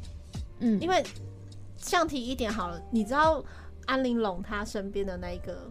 [0.59, 1.03] 嗯，因为
[1.77, 3.43] 像提一点好了，你知道
[3.85, 5.69] 安玲珑她身边的那一个，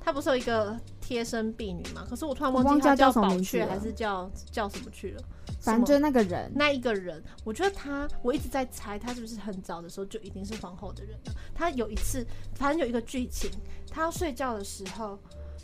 [0.00, 2.04] 她不是有一个贴身婢女嘛？
[2.10, 5.22] 可是我突然忘记她她叫宝雀还是叫叫什么去了。
[5.60, 11.32] 反正那个人，那一个人，我觉得他，我一直在猜他是不是很早的时候就一定是皇后的人了。
[11.54, 13.48] 他有一次，反正有一个剧情，
[13.88, 15.16] 他要睡觉的时候，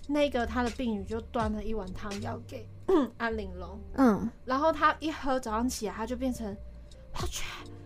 [0.07, 2.69] 那个他的婢女就端了一碗汤要给
[3.19, 6.57] 安陵容，嗯，然后他一喝，早上起来他就变成
[7.13, 7.82] 宝雀，宝雀，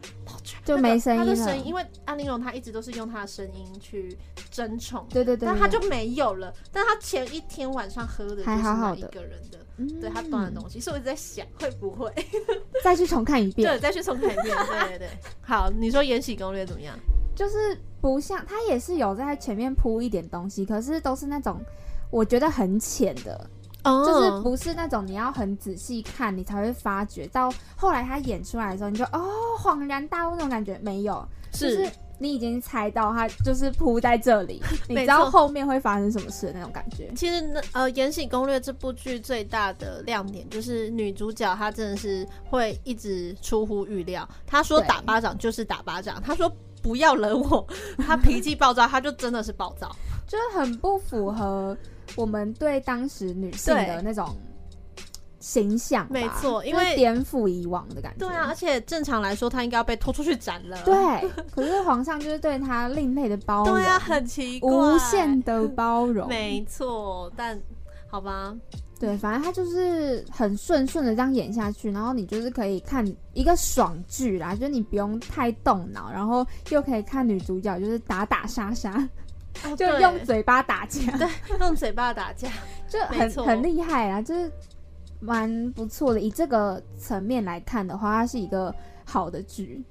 [0.65, 4.17] 就没声音了他的声音，因为安陵容她一直都是用她的声音去
[4.51, 6.53] 争宠，对对对，对但他就没有了。
[6.73, 12.13] 但他前一天晚上喝的就是那一还好好的个人的，嗯对他端的东西，所以我一直在想会不会。
[12.83, 14.45] 再去重看一遍对，再去重看一遍。
[14.45, 15.09] 对对对，
[15.43, 16.97] 好，你说《延禧攻略》怎么样？
[17.35, 21.61] 就是不像他也是有在前面铺一点东西，可是都是那种
[22.11, 23.49] 我觉得很浅的，
[23.87, 37.13] 哦就是不是那种你要很仔细看你才会发觉，到后来他演出来的时候，你就哦恍然大悟那种感觉没有，就是你已经猜到他就是铺在这里， 你知道后面会发生什么事的那种感觉。
[37.15, 44.27] 其实呢，呃，《延禧攻略》这部剧最大的亮点就是女主角她真的是会一直出乎预料。
[44.47, 46.51] 她说打巴掌就是打巴掌，她说
[46.83, 47.67] 不要惹我，
[48.07, 49.95] 她脾气暴躁，她就真的是暴躁。
[50.27, 51.77] 就是很不符合
[52.15, 54.35] 我们对当时女性的那种
[55.41, 58.27] 形象吧，没错因为就是颠覆以往的感觉。
[58.27, 60.79] 对啊，而且正常来说，她应该要被拖出去斩了。
[60.85, 66.29] 对，可是皇上就是对她另类的包容，对啊，很奇怪，无限的包容。
[66.29, 67.61] 没错，但
[68.09, 68.57] 好吧，
[68.99, 79.26] 对，反正他就是很顺顺的这样演下去，然后你就是可以看一个爽剧啦，就是你不用太动脑，然后又可以看女主角就是打打杀杀，就
[79.65, 82.49] 哦对用嘴巴打架，对用嘴巴打架。
[82.89, 84.51] 就很很厉害啊，就是
[85.19, 86.21] 蛮不错的。
[86.21, 88.73] 以这个层面来看的话，它是一个
[89.05, 89.83] 好的剧，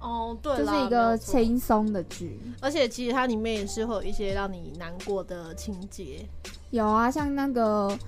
[0.00, 2.40] 哦，对，就是一个轻松的剧。
[2.60, 6.24] 而且其实它里面也是会有一些让你难过的情节。
[6.70, 7.98] 有啊，像那个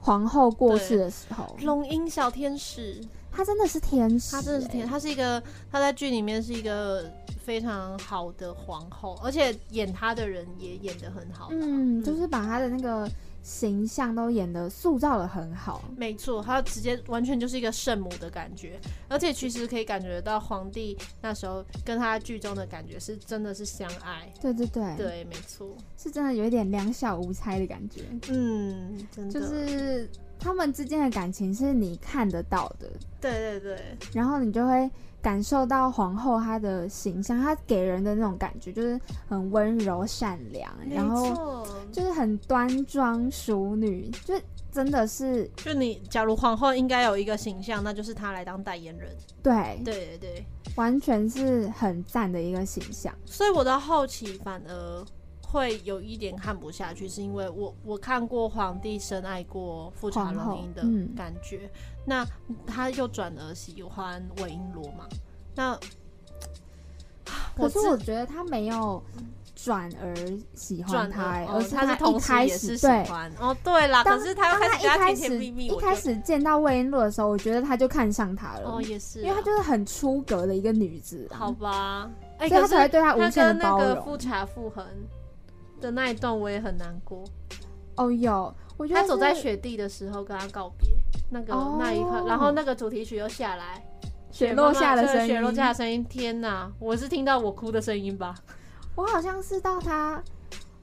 [0.00, 3.00] 皇后过世的时候，龙樱小天使，
[3.32, 5.42] 她真的是天使、她真的是天，欸她是一个，
[5.72, 7.10] 她在剧里面是一个
[7.48, 11.48] 非常好的皇后，而且演她的人也演得很好。
[11.50, 13.10] 嗯，就是把她的那个
[13.42, 15.82] 形象都演的塑造的很好。
[15.96, 24.30] 没错，她直接完全就是一个圣母的感觉，而且其实可以感觉到皇帝那时候跟她剧中的感觉是真的是相爱。
[24.42, 30.06] 对对对，对，没错，是真的有一点两小无猜的感觉，嗯，真的，就是
[30.38, 34.90] 他们之间的感情是你看得到的，对对对，然后你就会
[35.28, 41.66] 感受到皇后她的形象，她给人的那种感觉就是很温柔善良，然后。
[41.90, 44.34] 就是很端庄淑女，就
[44.70, 49.10] 真的是就你，假如皇后应该有一个形象，那就是她来当代言人。
[49.42, 53.14] 对，对对对，完全是很赞的一个形象。
[53.24, 55.04] 所以我到后期反而
[55.42, 61.70] 会有一点看不下去，是因为我我看过皇帝深爱过富察容音的嗯感觉，
[62.08, 62.26] 那
[62.66, 65.06] 他又转而喜欢韦璎珞嘛，
[65.54, 65.78] 那
[67.54, 69.02] 可是我觉得他没有
[69.54, 70.16] 转而
[70.54, 72.86] 喜欢转他、而是他一开始喜。
[72.86, 83.94] 欢哦，对啦，当可是他他一开始一开始见到魏璎珞的时候，我觉得他就看上她了，哦也是啊，因为她就是很出格的一个女子、啊，好吧，哎，所以他才会对她无他限的跟那包容。
[83.94, 84.86] 个富察傅恒
[85.80, 87.22] 的那一段我也很难过，
[87.96, 90.88] 哦，有，我觉得他走在雪地的时候跟他告别，
[91.30, 93.82] 那个、哦那一刻，然后那个主题曲又下来，
[94.30, 96.70] 雪落下的声音，雪落下的声音，天哪！
[96.78, 98.34] 我是听到我哭的声音吧？
[98.94, 100.22] 我好像是到他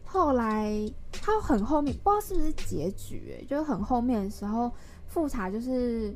[0.04, 0.72] 后来，
[1.12, 4.72] 他很后面，不知道是不是结局、欸，就是很后面的时候，
[5.08, 6.16] 复查就是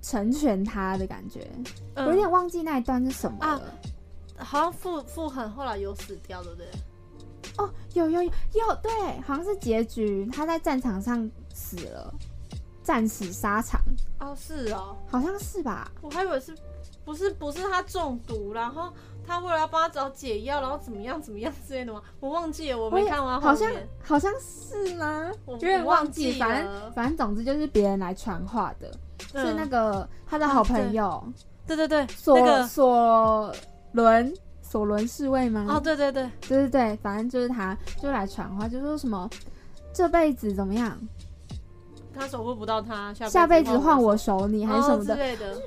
[0.00, 1.50] 成全他的感觉，
[1.94, 3.62] 嗯我有点忘记那一段是什么啊了。
[4.36, 6.66] 好像傅傅恒后来有死掉，对不对？
[7.58, 12.12] 哦，有有有有，对，好像是结局，他在战场上死了，
[12.84, 13.80] 战死沙场，
[14.20, 15.90] 哦，是哦，好像是吧？
[16.02, 16.54] 我还以为是
[17.04, 18.92] 不是不是他中毒，然后
[19.26, 22.02] 他为了要帮他找解药，然后怎么样怎么样之类的吗？
[22.20, 23.70] 我忘记了，我没看完好像。
[24.02, 25.30] 好像是吗？
[25.46, 28.92] 我有点忘忘记，记反正反正总之就是别人来传话的，
[29.32, 31.24] 是那嗯个他的好朋友。
[31.66, 33.50] 对对对，索那个索
[33.92, 35.64] 伦索伦侍卫吗？
[35.68, 39.28] 哦，对对对，对对对，反正就是他，就来传话，就说什么
[39.94, 40.98] 这辈子怎么样，
[42.14, 45.14] 他守护不到他，下下辈子换我我守你，还是什么的。
[45.14, 45.58] 哦之类的。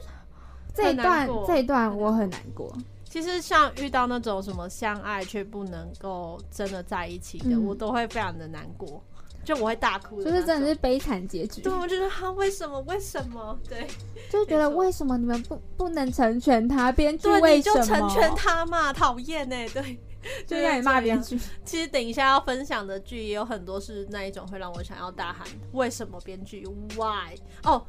[0.74, 2.72] 这一段这一段我很难过。
[3.10, 9.02] 其实像遇到那种什么相爱却不能够真的在一起的，嗯我都会非常的难过，
[9.44, 10.76] 就我会大哭就是真的是。
[10.76, 12.80] 悲惨结局，对，我觉得他为什么？
[12.82, 13.58] 为什么？
[13.68, 13.88] 对，
[14.30, 16.92] 就觉得为什么你们不不能成全他？
[16.92, 19.56] 编剧对，为什么你就成全他嘛，讨厌呢。
[19.74, 20.00] 对，
[20.48, 21.38] 就让你骂编剧。
[21.38, 21.46] 剧？
[21.66, 27.86] 其实等一下要分享的剧也有很多是那一种会让我想要大喊为什么编剧 Why 哦。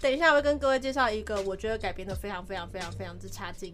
[0.00, 3.72] 等一下，我会跟各位介绍一个我觉得改编的非常非常非常非常之差劲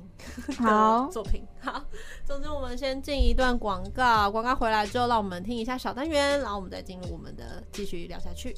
[0.59, 1.43] 好的作品。
[1.61, 1.83] 好，
[2.27, 8.55] 总之我们先进一段广告，广告回来之后，让我们听一下小单元，然后我们再进入我们的继续聊下去。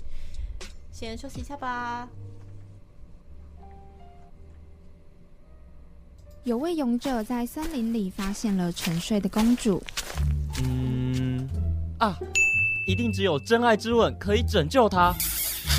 [0.91, 2.09] 先休息一下吧。
[6.45, 9.81] 有位勇者在森林里发现了沉睡的公主，
[10.61, 11.49] 嗯
[12.01, 12.19] 啊，
[12.85, 15.15] 一定只有真爱之吻可以拯救她。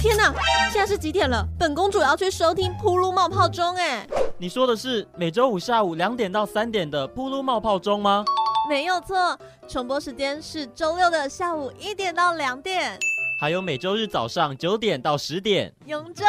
[0.02, 0.34] 天哪，
[0.72, 1.46] 现在是几点了？
[1.60, 8.24] 本公主要去收听《噗噜冒泡钟》哎，你说的是每周五下午两点到三点的噗噜冒泡钟吗？
[8.70, 12.98] 没有错，重播时间是周六的下午一点到两点。
[13.44, 15.70] 还有每周日早上九点到十点。
[15.86, 16.24] 勇者，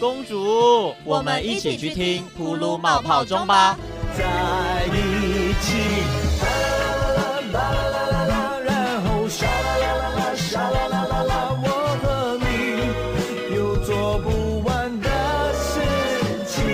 [0.00, 3.78] 公主，我们一起去听铺路冒泡钟吧。
[4.18, 5.78] 在一起，
[6.42, 11.68] 啦啦啦啦啦，然后沙啦啦啦啦，沙啦啦啦啦，我
[12.02, 15.08] 和你有做不完的
[15.54, 15.78] 事
[16.48, 16.66] 情，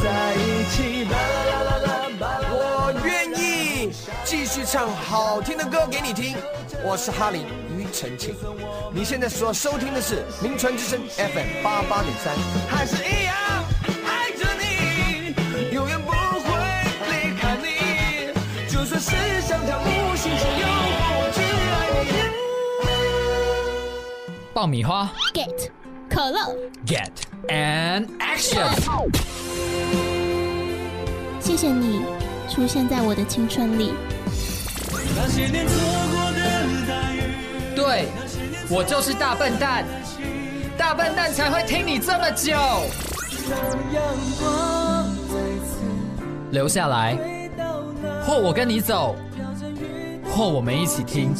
[0.00, 1.18] 在一起，啦
[1.50, 3.90] 啦啦啦啦，我愿意
[4.24, 6.36] 继续唱好听的歌给你听。
[6.86, 7.42] 我是哈林
[7.73, 8.34] 庾澄清，
[8.92, 12.34] 你现在所收听的是名传之声 FM 八八点三。
[12.68, 13.64] 还是一样
[14.04, 15.32] 爱着你，
[15.72, 16.18] 永远不会
[17.06, 17.68] 离开你，
[18.68, 19.12] 就算是
[19.46, 20.68] 像条无形线诱惑
[21.20, 22.10] 我，只爱你。
[24.52, 25.70] 爆米花 Get
[26.10, 27.12] 可乐，，Get
[27.46, 28.74] and Action！
[31.40, 32.02] 谢谢你
[32.50, 33.94] 出现在我的青春里。
[35.16, 35.74] 那些年错
[36.10, 36.32] 过
[37.74, 38.08] 对，
[38.70, 39.84] 我就是大笨蛋，
[40.76, 42.54] 大笨蛋才会听你这么久。
[46.50, 47.18] 留下来，
[48.24, 49.16] 或我跟你走，
[50.30, 51.34] 或我们一起听。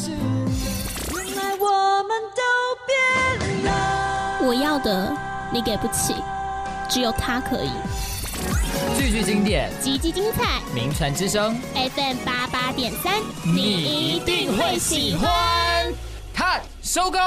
[4.47, 5.11] 我要的
[5.51, 6.13] 你给不起，
[6.89, 7.71] 只有他可以。
[8.97, 15.64] 句句经典，集集精彩名传之声，，FM 八八点三，你一定会喜欢。
[16.85, 17.19] 收工。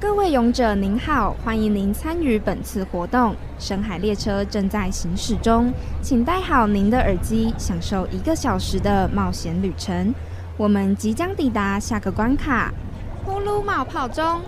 [0.00, 3.36] 各位勇者您好，欢迎您参与本次活动。
[3.60, 10.12] 深海列车正在行驶中，请戴好您的耳机，享受一个小时的冒险旅程。
[10.56, 12.74] 我们即将抵达下个关卡——
[13.24, 14.40] 呼噜冒泡中。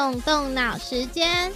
[0.00, 1.52] 动动脑时间。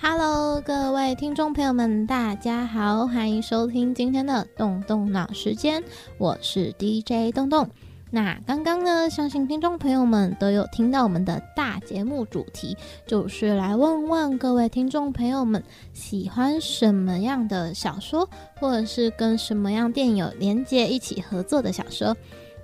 [0.00, 5.84] Hello，各位听众朋友们，大家好，欢迎收听今天的动动脑时间，
[6.16, 7.68] 我是 DJ 动动。
[8.10, 12.74] 那刚刚呢，相信听众朋友们都有听到我们的大节目主题，
[13.06, 15.62] 就是来问问各位听众朋友们
[15.92, 18.26] 喜欢什么样的小说，
[18.58, 22.16] 或者是跟什么样电影有连接一起合作的小说。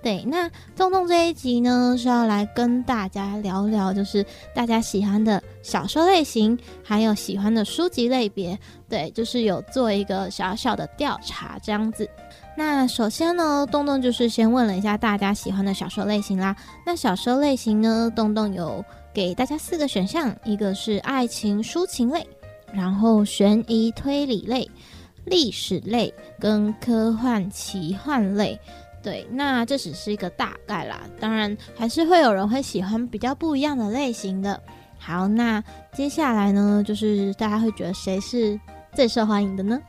[0.06, 8.56] 对，那洞洞这一集呢是要来跟大家聊聊，就是大家喜欢的小说类型，还有喜欢的书籍类别。
[8.88, 12.08] 对，就是有做一个小小的调查这样子。
[12.56, 16.54] 那首先呢，洞洞就是先问了一下大家喜欢的小说类型啦。
[16.86, 22.24] 那小说类型呢，洞洞有给大家四个选项，一个是爱情抒情类，
[22.72, 24.70] 然后悬疑推理类、
[25.24, 28.56] 历史类跟科幻奇幻类。
[29.06, 34.60] 对，那这只是一个大概啦，当然还是会有人会喜欢比较不一样的类型的。
[34.98, 38.58] 好，那接下来呢，就是大家会觉得谁是
[38.96, 39.80] 最受欢迎的呢？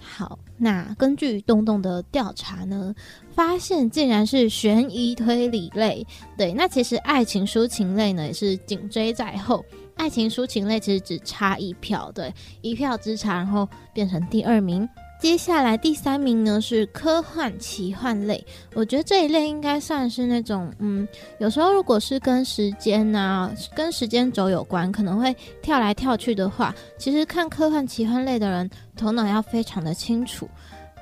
[0.00, 2.92] 好，那根据洞洞的调查呢，
[3.30, 6.04] 发现竟然是悬疑推理类。
[6.36, 9.64] 对，那其实爱情抒情类呢也是紧追在后。
[9.94, 14.88] 爱情抒情类其实只差一票，对，一票之差，然后变成第二名。
[15.20, 21.06] 接下来第三名呢是科幻奇幻类，我觉得这一类应该算是那种，嗯，
[21.38, 30.48] 有时候如果是跟时间啊、跟时间轴有关，可能会跳来跳去的话，其实看科幻奇幻类的人头脑要非常的清楚，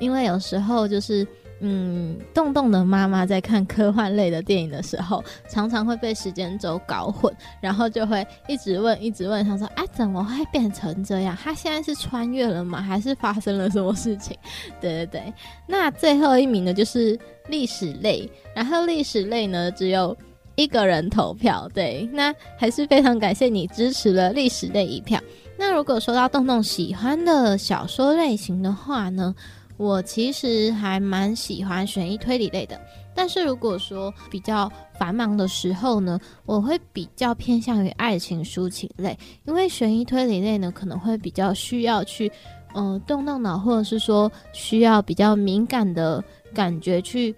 [0.00, 1.26] 因为有时候就是。
[1.60, 11.36] 嗯，洞洞的妈妈在看科幻类的电影的时候，常常会被时间轴搞混，然后就会一直问，一直问，他说：“啊，怎么会变成这样？
[11.42, 12.80] 他现在是穿越了吗？
[12.80, 14.36] 还是发生了什么事情？”
[14.80, 15.34] 对对对。
[15.66, 17.18] 那最后一名呢，就是
[17.48, 20.16] 历史类，然后历史类呢，只有
[20.54, 21.68] 一个人投票。
[21.74, 25.20] 对，那还是非常感谢你支持了历史类一票。
[25.56, 29.34] 那如果说到洞洞喜欢的小说类型的话呢？
[29.78, 32.78] 我其实还蛮喜欢悬疑推理类的，
[33.14, 42.30] 但是如果说比较繁忙的时候呢，我会比较偏向于爱情抒情类，因为悬疑推理类呢可能会比较需要去，
[42.74, 47.32] 嗯，动动脑，或者是说需要比较敏感的感觉去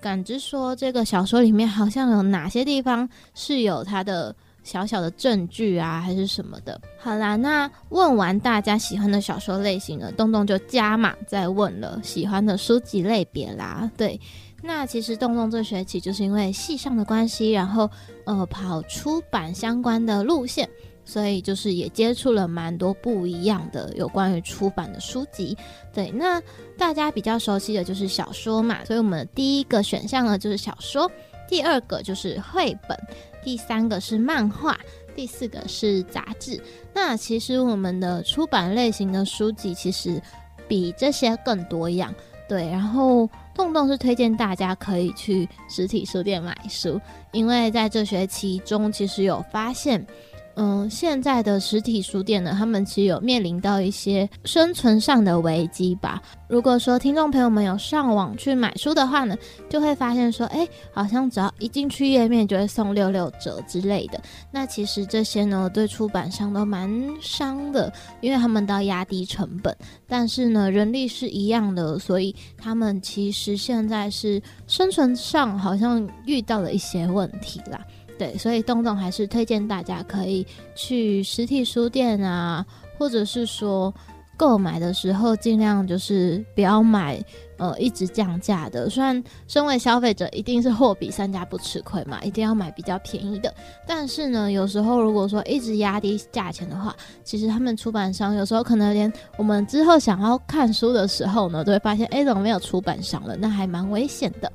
[0.00, 4.34] 感知，说这个小说里面好像有哪些地方是有它的。
[4.62, 6.80] 小小的证据啊，还是什么的。
[6.98, 13.90] 好啦，那问完大家喜欢的小说类型了，洞洞就加码再问了喜欢的书籍类别啦。
[13.96, 14.20] 对，
[14.62, 17.90] 那其实洞洞这学期就是因为系上的关系，然后
[18.24, 20.68] 呃跑出版相关的路线，
[21.04, 25.56] 所以就是也接触了蛮多不一样的有关于出版的书籍。
[25.92, 26.40] 对，那
[26.78, 31.10] 大家比较熟悉的就是小说嘛，所以我们第一个选项呢就是小说，
[31.48, 32.96] 第二个就是绘本。
[33.44, 34.78] 第三个是漫画，
[35.14, 36.60] 第四个是杂志。
[36.94, 40.20] 那其实我们的出版类型的书籍其实
[40.68, 42.14] 比这些更多样，
[42.48, 42.68] 对。
[42.68, 47.00] 然后洞洞是推荐大家可以去实体书店买书，
[47.32, 50.06] 因为在这学期中其实有发现。
[50.54, 56.22] 嗯，现在的实体书店呢，他们其实有面临到一些生存上的危机吧。
[56.48, 59.34] 如果说听众朋友们有上网去买书的话呢，
[59.70, 64.20] 就会发现说，哎，好像只要一进去页面就会送六六折之类的。
[64.50, 69.74] 那其实这些呢，对出版商都蛮伤的，因为他们都要压低成本，
[70.06, 77.80] 但是呢，人力是一样的，所以他们其实现在是生存上好像遇到了一些问题啦。
[78.18, 82.64] 对，所以东东还是推荐大家可以去实体书店啊，
[82.98, 83.92] 或者是说
[84.36, 87.22] 购买的时候尽量就是不要买
[87.58, 88.88] 呃一直降价的。
[88.90, 93.54] 虽然身为消费者一定是货比三家不吃亏嘛，一定要买比较便宜的。
[93.86, 104.50] 但是呢，有时候如果说一直压低价钱的话，其实他们出版商有时候可能连我们之后想要看书的时候呢，都会发现哎怎么没有出版商了，那还蛮危险的。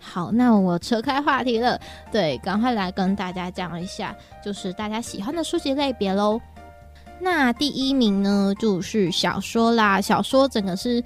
[0.00, 1.78] 好，那我扯开话题了，
[2.10, 6.40] 对，赶快来跟大家讲一下，就是大家喜欢的书籍类别喽。
[7.20, 11.04] 那第一名呢，就是小说啦，小说整个是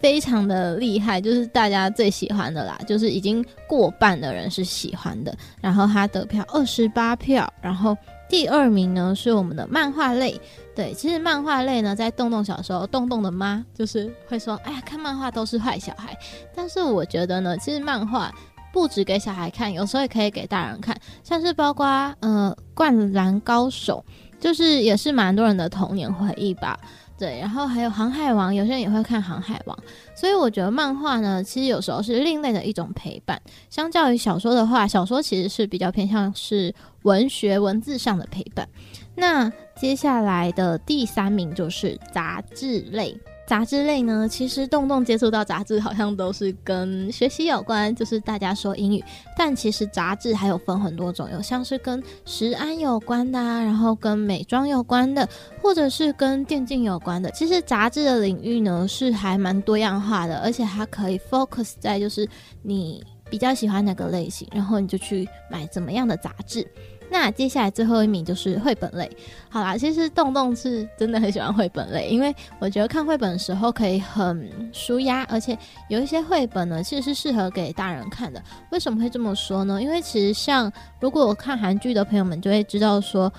[0.00, 7.96] 非常的厉害，就是大家最喜欢的啦，就是已经过半的人是喜欢的，然后他得票二十八票，然后。
[8.28, 10.40] 第二名呢是我们的漫画类，
[10.74, 16.16] 对，其实漫画类呢，在洞洞小时候，洞洞的妈就是会说，哎呀，看漫画都是坏小孩。
[16.54, 18.32] 但是我觉得呢，其实漫画
[18.72, 21.86] 不止给小孩看，有时候也可以给大人看，像是包括
[22.20, 24.04] 呃《灌篮高手》，
[24.42, 26.78] 就是也是蛮多人的童年回忆吧。
[27.18, 29.76] 对，然后还有《航海王》，有些人也会看《航海王》，
[30.20, 33.40] 所以我觉得漫画呢，其实有时候是另类的一种陪伴。
[33.70, 38.68] 相较于小说的话，小说其实是比较偏向是文学文字上的陪伴。
[39.14, 49.04] 那接下来的第三名就是杂志类，杂志类呢，其实动动接触到杂志，好像都是跟学习有关，就是大家说英语。
[49.36, 55.28] 但其实杂志还有分很多种，有像是跟食安有关的、啊，然后跟美妆有关的，
[55.62, 57.30] 或者是跟电竞有关的。
[57.30, 62.28] 其实杂志的领域呢是还蛮多样化的，而且它可以 focus 在就是
[62.62, 66.66] 你比较喜欢哪个类型，然后你就去买怎么样的杂志。
[67.10, 69.10] 那接下来最后一名就是绘本类。
[69.48, 75.56] 好啦，其实洞洞是真的很喜欢绘本类，因为我觉得看绘本的时候可以很舒压，而且
[75.88, 78.42] 有一些绘本呢其实是适合给大人看的。
[78.70, 79.80] 为什么会这么说呢？
[79.80, 83.32] 因为其实像如果我看韩剧的朋友们就会知道说。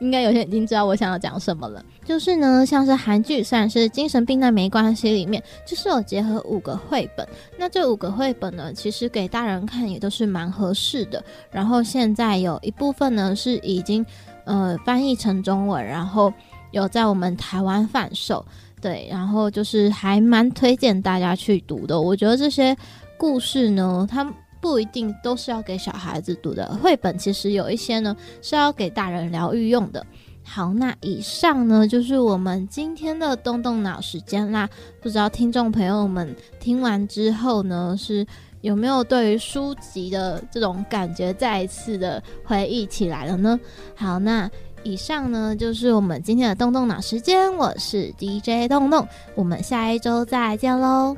[0.00, 7.26] 应该有些已经知道我想要讲什么了，就是呢，像是韩剧虽然是精神病，但没关系，里面就是有结合五个绘本。
[7.56, 11.22] 那这五个绘本呢，其实给大人看也都是蛮合适的。
[11.50, 14.04] 然后现在有一部分呢是已经
[14.44, 16.32] 呃翻译成中文，然后
[16.72, 18.44] 有在我们台湾贩售。
[18.80, 22.00] 对，然后就是还蛮推荐大家去读的。
[22.00, 22.76] 我觉得这些
[23.16, 24.24] 故事呢，它
[24.60, 30.04] 不一定都是要给小孩子读的，绘本其实有一些呢是要给大人疗愈用的。
[30.44, 34.68] 好，那以上呢就是我们今天的动动脑时间啦。
[35.00, 38.26] 不知道听众朋友们听完之后呢，是
[38.60, 43.58] 有没有对于书籍的这种感觉再一次的回忆起来了呢？
[43.94, 44.50] 好，那
[44.82, 51.16] 以上呢就是我们今天的动动脑时间，我是 DJ 动动，我们下一周再见喽。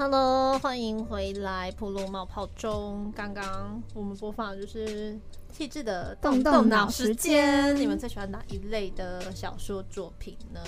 [0.00, 3.12] Hello，欢迎回来，普罗冒泡中。
[3.16, 5.18] 刚刚我们播放的就是
[5.50, 7.74] 气质的动动脑时间。
[7.74, 10.60] 你们最喜欢哪一类的小说作品呢？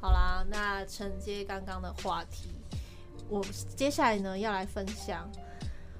[0.00, 2.48] 好啦，那承接刚刚的话题，
[3.28, 3.40] 我
[3.76, 5.30] 接下来呢要来分享，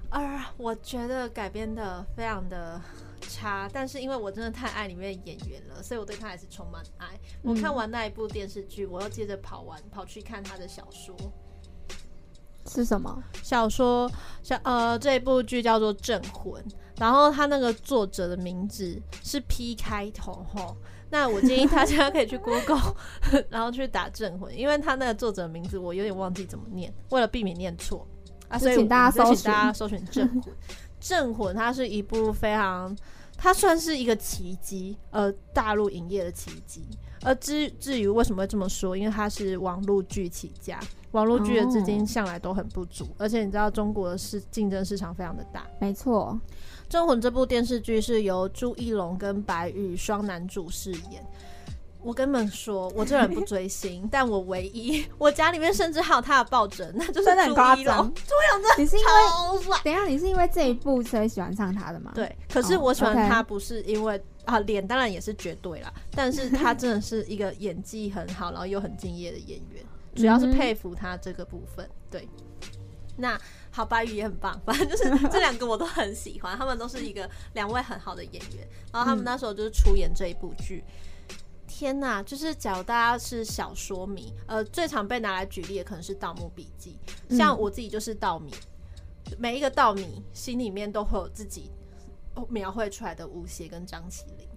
[0.09, 2.81] 啊，我觉得改编的非常的
[3.21, 7.07] 差，但是因为我真的太爱里面的演员了，所以我对他还是充满爱。
[7.41, 11.15] 我看完那一部电视剧，我又接着跑完跑去看他的小说。
[12.67, 13.23] 是什么？
[13.41, 14.09] 小说
[14.41, 16.63] 小呃这一部剧叫做《镇魂》，
[16.97, 20.75] 然后它那个作者的名字是 P 开头吼。
[21.09, 22.95] 那我建议大家可以去 Google，
[23.49, 28.07] 然后去打《镇魂》，因为他那个作者的名字我有点忘记怎么念，为了避免念错
[28.47, 30.41] 啊，所以请大家搜请大家搜寻《镇魂》。
[30.99, 32.97] 《镇魂》它是一部非常，
[33.37, 36.83] 它算是一个奇迹，呃，大陆影业的奇迹。
[37.21, 40.79] 而至至于为什么会这么说，因为它是网络剧起家。
[41.13, 45.65] 网络剧的资金向来都很不足，而且你知道中国的市竞争市场非常的大。
[45.79, 46.39] 没错，
[46.91, 51.25] 《镇魂》这部电视剧是由朱一龙跟白宇双男主饰演。
[52.01, 58.13] 我跟你们说，我这人不 追星，但我唯一我家里面甚至还有他的抱枕，那就是真的很夸朱一张龙。
[58.13, 59.77] 朱一龙真的你是因为超帅。
[59.85, 69.81] 等一下，你是因为这一部所以喜欢上他的吗？，对，可是哦我喜欢他不是因为、啊脸，当然也是绝对啦，但是他真的是一个演技很好，然后又很敬业的演员，
[70.15, 71.89] 主要是佩服他这个部分。
[72.09, 72.27] 对，
[73.17, 73.39] 那
[73.71, 80.83] 好，白宇也很棒， 反正就是这两个我都很喜欢，他们都是一个两位很好的演员，然后他们嗯那时候就是出演这一部剧。
[81.65, 86.99] 天呐，就是假如大家是小说迷，呃，最常被拿来举例的可能是《盗墓笔记》，
[87.35, 88.51] 像嗯我自己就是盗迷，
[89.39, 91.71] 每一个盗迷心里面都会有自己
[92.47, 94.47] 描绘出来的吴邪跟张起灵，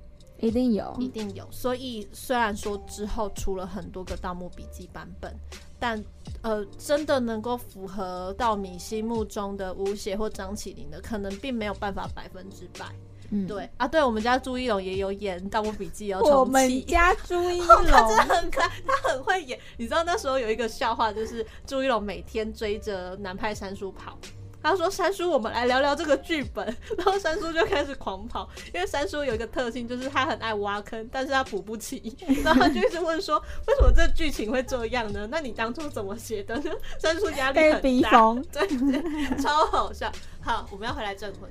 [0.40, 0.96] 一定有。
[0.98, 1.46] 一定有。
[1.50, 5.34] 所以虽然说之后出了很多个《盗墓笔记》版本，
[5.78, 6.02] 但
[6.42, 12.86] 呃，真的能够符合盗米心目中的吴邪或张起灵的，可能并没有办法百分之百。
[13.30, 19.58] 嗯，对啊，对我们家朱一龙也有演《盗墓笔记》哦，我们家朱一龙 他真的龙，很可爱，他很会演。
[19.78, 24.16] 你知道那时候有一个笑话，就是朱一龙每天追着南派三叔跑。
[24.66, 26.64] 他说：“三叔，我们来聊聊这个剧本。
[26.98, 32.16] ”然后三叔就开始狂跑，因为三叔有一个特性，就是他很爱挖坑，但是他补不起。
[32.42, 35.28] 然后他就一直问说：“为什么这剧情会这样呢？
[35.30, 40.10] 那你当初怎么写的呢？”三叔压力被很大，对，超好笑。
[40.46, 41.50] 好，我们要回来镇魂。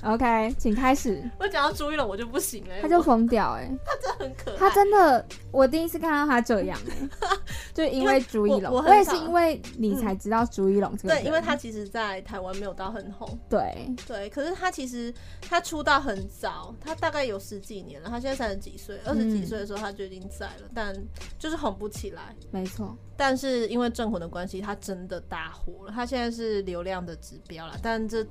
[0.02, 1.22] OK，请开始。
[1.38, 7.28] 我讲到朱一龙，我就不行了，他就我疯掉哎、他真的很可爱，他真的，我第一次看到他这样哎、
[7.74, 11.22] 就因为朱一龙，我也是因为你才知道朱一龙这个人。
[11.22, 13.38] 对，因为他其实，在台湾没有到很红。
[13.46, 15.12] 对，对，可是他其实
[15.42, 18.08] 他出道很早，他大概有十几年了。
[18.08, 20.96] 他现在三十几岁，二十几嗯岁的时候他就已经在了，但
[21.38, 22.34] 就是红不起来。
[22.50, 25.92] 没错，但是因为镇魂的关系，它真的大火了。
[25.94, 28.24] 它现在是流量的指标了，但这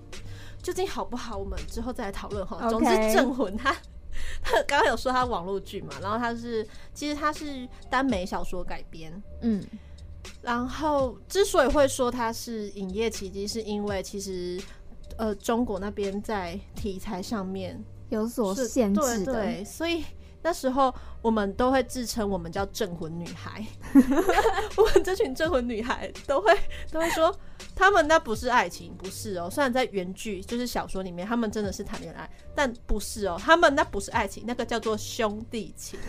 [0.64, 2.68] 究竟好不好，我们之后再来讨论哈。
[2.68, 3.72] 总之，镇魂它
[4.42, 9.64] 他刚刚有说他网络剧嘛，然后他是其实他是耽美小说改编，嗯，
[10.42, 14.60] 然后之所以会说它是影业奇迹，是因为其实
[15.18, 17.80] 呃中国那边在题材上面
[18.10, 19.26] 有所限制的。
[19.26, 20.04] 对对，所以
[20.42, 23.65] 那时候我们都会自称我们叫镇魂女孩，
[24.78, 26.57] 我们这群镇魂女孩都会
[26.91, 27.36] 都会说，
[27.76, 29.49] 他们那不是爱情，不是哦。
[29.49, 35.99] 虽然在原剧就是小说里面，他们真的是谈恋爱，但不是哦，他们那不是爱情，那个叫做兄弟情，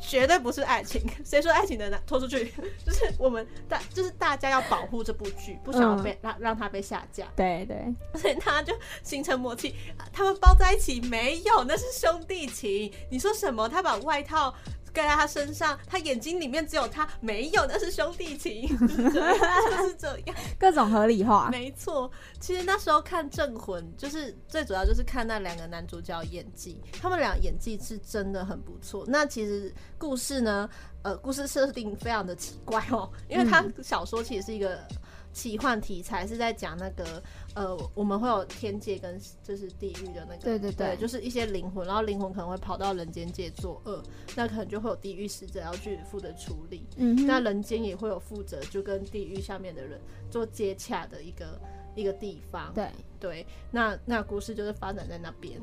[0.00, 1.02] 绝对不是爱情。
[1.24, 1.98] 谁说爱情的呢？
[2.06, 2.52] 拖出去！
[2.86, 7.26] 就是我们大，就是大家要保护这部剧，不想要被、让让它被下架。
[7.34, 8.72] 对对，所以他就
[9.02, 12.92] 形成默契，啊他们抱在一起没有，那是兄弟情。
[13.10, 13.68] 你说什么？
[13.68, 14.54] 他把外套
[14.92, 20.36] 盖在他身上，他眼睛里面只有他，没有，那是兄弟情， 就是这样。
[20.58, 21.48] 各种合理化。
[21.50, 22.10] 没错，
[22.40, 29.04] 其实那时候看《镇魂》，就是最主要就是看那两个男主角演技，他们俩演技是真的很不错。
[29.06, 30.68] 那其实故事呢，
[31.02, 34.80] 呃，故事设定非常的奇怪哦，因为他小说其实是一个
[35.38, 37.22] 奇幻题材，是在讲那个
[37.54, 44.02] 呃，我们会有天界跟就是地狱的那个，对对对就是一些灵魂，然后灵魂可能会跑到人间界作恶，
[44.34, 46.82] 那可能就会有地狱使者要去负责处理。
[46.96, 51.60] 嗯那人间也会有负责，就跟地狱下面的人做接洽的一个
[51.94, 52.74] 一个地方。
[52.74, 55.60] 对对，那那故事就是发展在那边。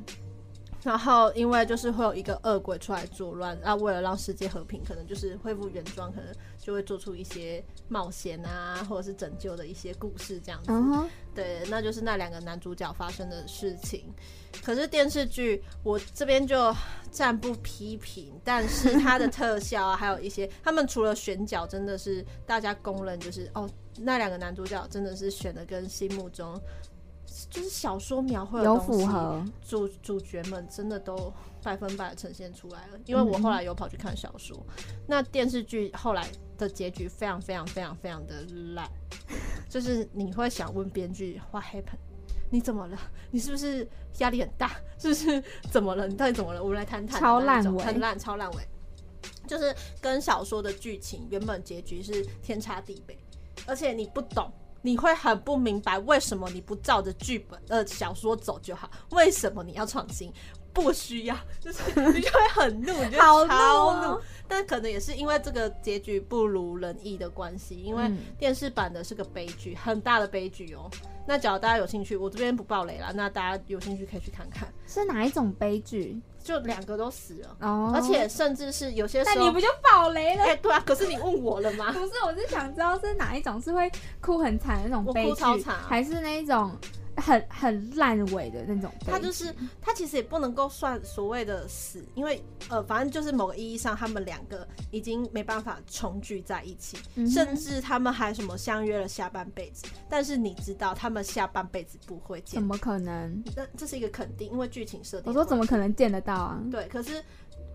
[0.86, 11.10] 然后，因为就是会有一个恶鬼出来作乱，那为了让世界和平，可能就是恢复原状，可能就会做出一些冒险啊，或者是拯救的一些故事这样子。
[11.34, 14.14] 对，那就是那两个男主角发生的事情。
[14.64, 16.72] 可是电视剧我这边就
[17.10, 23.68] 暂不批评，但是它的特效啊，还有一些他们除了选角，真的是大家公认就是哦，
[23.98, 26.62] 那两个男主角真的是选的跟心目中
[27.50, 29.46] 就是小说描绘的有东西符合。
[29.62, 33.00] 主主角们真的都百分百呈现出来了。
[33.06, 34.58] 因为我后来有跑去看小说，
[35.08, 36.28] 那电视剧后来
[36.58, 38.42] 的结局非常非常非常非常的
[38.74, 38.90] 烂，
[39.70, 42.00] 就是你会想问编剧 What happened？
[42.52, 42.98] 你怎么了？
[43.32, 43.88] 你是不是
[44.20, 44.72] 压力很大？
[45.00, 46.08] 是不是怎么了？
[46.08, 46.64] 你到底怎么了？
[46.64, 47.20] 我们来谈谈。
[47.20, 48.68] 超烂尾很烂，超烂尾。
[49.48, 53.18] 就是跟小说的剧情原本结局是天差地别，
[53.68, 54.52] 而且你不懂，
[54.86, 60.32] 你会很不明白为什么你不照着剧本呃小说走就好，为什么你要创新？
[60.76, 64.22] 不需要，就是你就会很怒，你就好怒会超哦怒。
[64.48, 70.88] 但可能也是因为这个结局不如人意的关系，因为嗯电视版的是个悲剧，很大的悲剧哦。
[71.26, 74.68] 那假如大家有兴趣，我这边不爆雷了，那大家有兴趣可以去看看。
[74.86, 76.22] 是哪一种悲剧？
[76.44, 80.44] 就两个都死了，哦，而且甚至是有些时候，那你不就爆雷了？
[80.44, 81.90] 哎、对啊，可是你问我了吗？
[81.98, 86.72] 不是，我是想知道是哪一种是会哭很惨的那种悲剧，哭超惨啊还是那一种
[87.18, 88.92] 很很烂尾的那种？
[89.06, 99.86] 他就是他其实也不能够算所谓的死，因为呃，反正就是某个意义上，他们两个已经没办法重聚在一起，嗯甚至他们还什么相约了下半辈子。
[100.10, 103.44] 但是你知道，他们下半辈子不会见怎，么可能？
[103.56, 105.30] 那这是一个肯定，因为剧情设定。
[105.30, 106.62] 我说怎么可能见得到啊？
[106.72, 107.24] 对，可是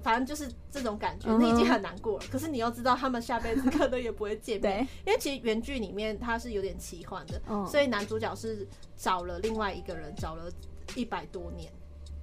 [0.03, 2.24] 反正就是这种感觉，嗯你已经很难过了。
[2.30, 10.51] 可是你又知道他们下辈子可能也不会见面，因为其实原剧里面它是有点奇幻的，嗯所以男主角是找了另外一个人，找了
[10.94, 11.72] 一百多年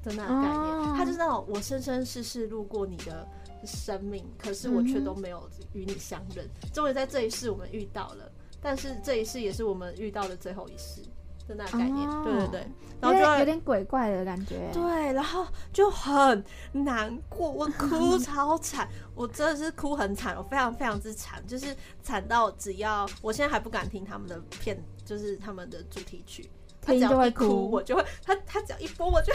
[0.04, 0.58] 的那种概念。
[0.58, 3.28] 哦他就是那种我生生世世路过你的
[3.66, 6.48] 生命，可是我却都没有与你相认。
[6.74, 11.02] 终于在这一世我们遇到了，但是这一世也是我们遇到的最后一世
[11.48, 12.10] 的那个概念。
[12.10, 12.68] 哦对对对，
[13.00, 14.70] 然后就会有点鬼怪的感觉。
[14.74, 26.50] 对，然后就很难过，我哭 超惨，我真的是哭很惨，我非常非常之惨，就是惨到只要我现在还不敢听他们的片，就是他们的主题曲，
[26.88, 29.34] 他只要一哭，我就会他他只要一播，我就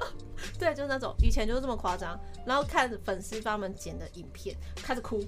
[0.58, 5.22] 对，就是那种以前就是这么夸张，然后看粉丝帮他们剪的影片，开始哭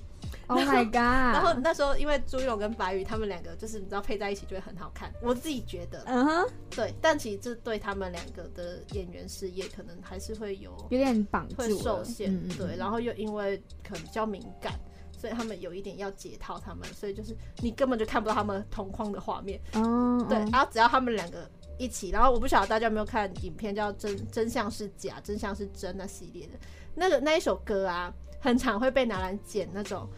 [0.46, 0.94] ，Oh my god！
[0.94, 14.78] 然后那时候因为朱一龙跟白宇他们两个就是你知道配在一起就会很好看，我自己觉得，嗯哼，对，但其实这对他们两个的演员事业可能还是会有有点绑住会受限，嗯嗯对，然后又因为可能比较敏感，
[15.16, 20.48] 所以他们有一点要解套他们，所以就是你根本就看不到他们同框的画面，哦，对，哦。
[20.50, 21.48] 然后只要他们两个
[21.78, 26.52] 一起，然后我不晓得大家有没有看影片叫《真真相是假，真相是真》那系列的，
[26.94, 30.08] 那个那一首歌啊，很常会被拿来剪那种。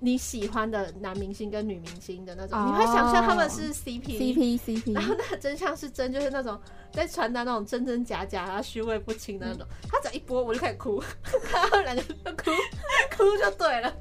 [0.00, 2.66] 你喜欢的男明星跟女明星的那种，哦。
[2.66, 6.60] 你会想象他们是 CP，CP CP，然后那个真相是真，就是那种
[6.92, 9.66] 在传达那种真真假假，然后虚伪不清的那种。
[9.88, 11.02] 他只要一播，我就开始哭，
[11.50, 12.50] 他们两个就哭，
[13.16, 13.96] 哭就对了，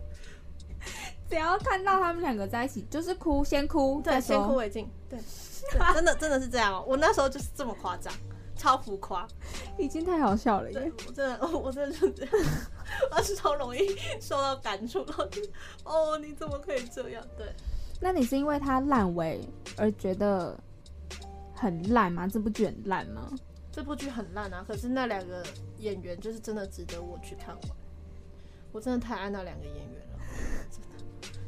[1.30, 4.56] 只要看到他们两个在一起，就是哭，先哭，对，先哭。
[4.56, 5.18] 为敬，对
[5.94, 6.84] 真的真的是这样哦。
[6.88, 8.14] 我那时候就是这么夸张，
[8.56, 9.28] 超浮夸，
[9.78, 10.92] 已经太好笑了对耶！
[11.08, 12.34] 我真的， 我真的就这样，
[13.12, 15.42] 我是超容易受到感触，然后就
[15.84, 17.26] 哦，你怎么可以这样？
[17.38, 17.54] 对，
[18.00, 19.48] 那你是因为它烂尾
[19.78, 20.58] 而觉得
[21.56, 22.28] 很烂吗？
[22.28, 23.32] 这部剧很烂吗？
[23.72, 25.44] 这部剧很烂啊，可是那两个
[25.80, 27.64] 演员就是真的值得我去看完。
[28.72, 30.02] 我真的太爱那两个演员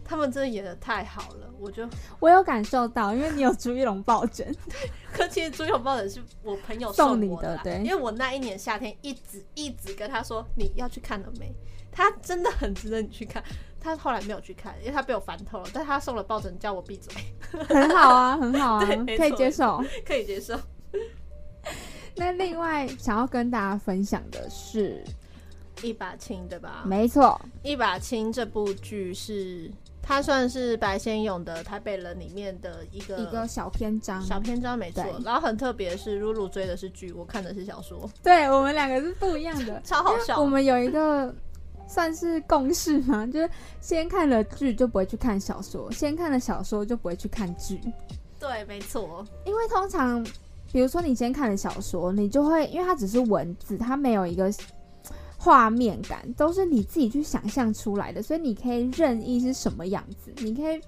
[0.06, 1.86] 他们真的演的太好了，我就。
[2.20, 4.56] 我有感受到，因为你有朱一龙抱枕，
[5.12, 11.52] 可其实朱一龙抱枕是我朋友送你我的对因为我那一年夏天一直一直跟他说你要去看了没，
[11.92, 13.44] 他真的很值得你去看。
[13.80, 15.70] 他后来没有去看，因为他被我烦透了。
[15.72, 17.14] 但他送了抱枕叫我闭嘴，
[17.68, 19.80] 很好啊， 很好啊可以接受。
[20.04, 20.60] 可以接受。
[22.18, 25.04] 那另外想要跟大家分享的是，
[25.84, 26.82] 一把青对吧？
[26.84, 29.70] 没错，一把青这部剧是
[30.08, 35.04] 它算是白先勇的《台北人》里面的一个一个小篇章，小篇章，没错。
[35.24, 40.40] 然后很特别的是，露露追的是剧，我看的是小说，对我们两个是不一样的， 超好笑。
[40.40, 41.34] 我们有一个
[41.88, 43.50] 算是共识嘛，就是
[43.82, 47.82] 先看了剧就不会去看小说，先看了小说就不会去看剧，
[48.40, 50.24] 对，没错，因为通常
[50.72, 54.54] 比如说你先看了小说，你就会因为它只是文字，它没有一个
[55.46, 60.82] 画面感，都是你自己去想象出来的，所以你可以任意是什么样子，你可以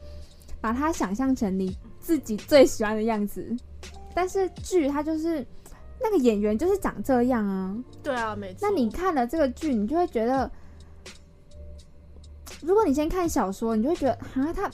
[0.59, 3.55] 把它想象成你自己最喜欢的样子。
[4.15, 5.45] 但是剧它就是
[6.01, 8.57] 那个演员就是长这样啊，对啊，没错。
[8.63, 10.49] 那你看了这个剧，你就会觉得，
[12.61, 14.71] 如果你先看小说，你就会觉得啊，他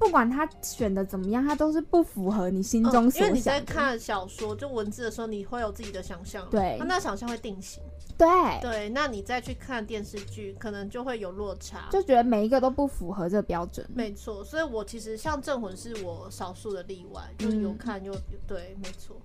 [0.00, 3.60] 不管他选的怎么样，他都是不符合你心中嗯因所为你在。
[3.60, 7.80] 看小说就文字的时候，你会有自己的想象，对那那想象会定型。
[8.22, 11.88] 对，对，那你再去看电视剧，可能就会有落差。
[11.90, 13.84] 就觉得每一个都不符合这个标准。
[13.94, 18.14] 没错，所以我其实像《镇魂》是我少数的例外，就是有嗯看又、
[18.46, 19.16] 对，没错。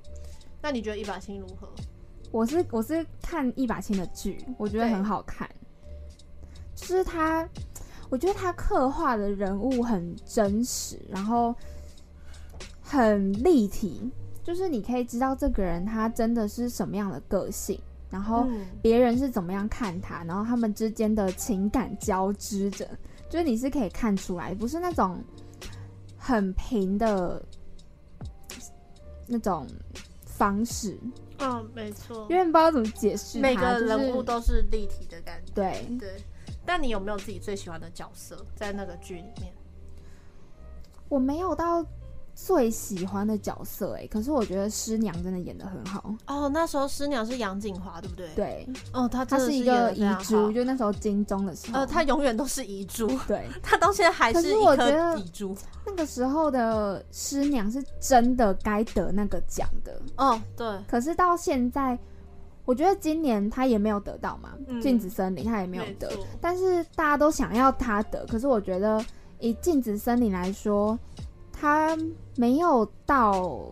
[0.61, 1.69] 那你觉得一把青如何？
[2.31, 5.49] 我是我是看一把青的剧，我觉得很好看，
[6.75, 7.47] 就是他，
[8.09, 11.55] 我觉得他刻画的人物很真实，然后
[12.81, 14.11] 很立体，
[14.43, 17.79] 就是你可以知道这个人他真的是什么样的个性，
[18.09, 22.87] 然后嗯别人是怎么样看他，然后他们之间的情感交织着，
[23.29, 25.23] 就是你是可以看出来，不是那种
[26.17, 27.43] 很平的
[29.27, 29.67] 那种
[30.25, 30.97] 方式，
[31.39, 35.51] 嗯，没错因，为不知道怎么解释它，每个就是人物都是立体的感觉。
[35.53, 35.97] 对。
[35.99, 36.15] 对，
[36.65, 39.53] 但你有没有自己最喜欢的角色在那个剧里面？
[41.09, 41.81] 我没有到
[42.39, 46.13] 最喜欢的角色哎、可是我觉得师娘真的演的很好。
[46.27, 48.29] 哦，那时候师娘是杨锦华，对不对？。
[48.35, 55.57] 对，哦，她她是一个遗珠，就那时候金钟的时候，呃，她永远都是遗珠，对 她到现在还可是是一颗我觉得遗珠。
[55.83, 59.99] 那个时候的师娘是真的该得那个奖的。
[60.17, 61.97] 哦，对，可是到现在，
[62.65, 66.07] 我觉得今年她也没有得到嘛，嗯镜子森林》她也没有得，
[66.39, 68.27] 但是大家都想要她得。
[68.27, 69.03] 可是我觉得
[69.39, 70.97] 以《镜子森林》来说，
[71.59, 71.97] 她
[72.35, 73.65] 没有到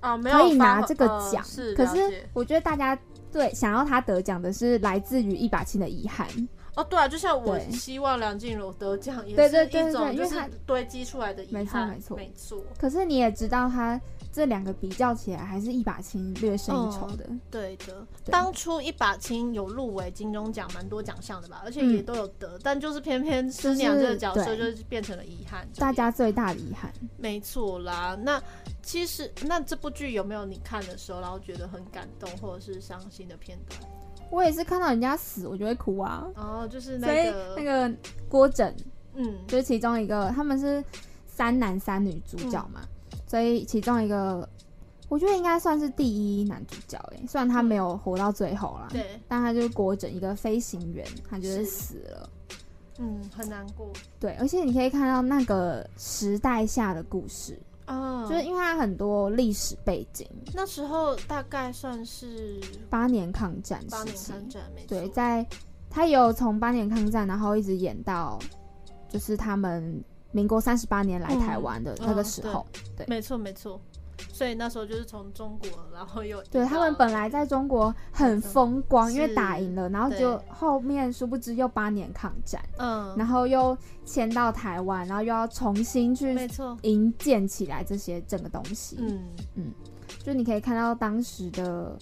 [0.00, 2.98] 啊，没有可以拿这个呃奖，是可是我觉得大家
[3.30, 6.26] 对想要他得奖的是来自于一把青的遗憾，
[6.74, 12.16] 哦，对啊，就像我希望梁静茹得奖，也对是一种就是堆积出来的遗没错憾，没错。
[12.16, 14.00] 没错，可是你也知道他
[14.32, 17.28] 这两个比较起来，还是一把青略胜一筹的。
[17.50, 18.06] 对的。
[18.24, 25.68] 对当初一把青有入围金钟奖，蛮多奖项的吧，而且嗯也都有得，但就是偏偏师就是娘这个角色就是变成了遗憾。
[25.76, 28.16] 大家最大的遗憾，没错啦。
[28.22, 28.40] 那
[28.82, 33.80] 其实那这部剧有没有你看的时候，然后觉得很感动或者是伤心的片段？
[34.30, 36.24] 我也是看到人家死，我就会哭啊。
[36.36, 37.92] 哦，就是那个那个
[38.28, 38.72] 郭枕
[39.14, 40.82] 嗯，就是其中一个，他们是
[41.26, 42.88] 三男三女主角嘛，所
[43.38, 44.48] 以其中一个
[45.10, 52.30] 我觉得应该算是第一男主角哎，虽然他没有活到最后啦，对，但他就是郭枕一个飞行员，他就是是死了。
[52.98, 53.88] 嗯，很难过。
[54.18, 62.60] 对，而且你可以看到那个时代下的故事，啊，就是因为它很多历史背景，那时候大概算是
[62.90, 65.46] 八年抗战八年抗战，没错，对，在
[65.88, 68.38] 他有从八年抗战，然后一直演到
[69.08, 72.66] 就是他们民国三十八年来台湾的那个时候，
[72.96, 73.06] 对。
[73.06, 73.80] 没错没错。
[74.32, 89.26] 所以那时候就是从中国，然后又对他们本来在中国很风光，因为打赢了，然后就后面殊不知又八年抗战，嗯，然后又迁到台湾，然后又要重新去没错，营建起来这些整个东西，嗯。
[89.54, 89.72] 嗯，
[90.22, 91.98] 就你可以看到当时的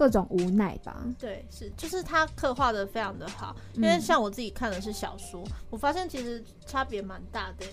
[0.00, 1.04] 各种无奈吧。
[1.18, 7.72] 对，是，就是他刻画的非常的好，因为嗯像我自己看的是小说，我发现其实差别蛮大的欸。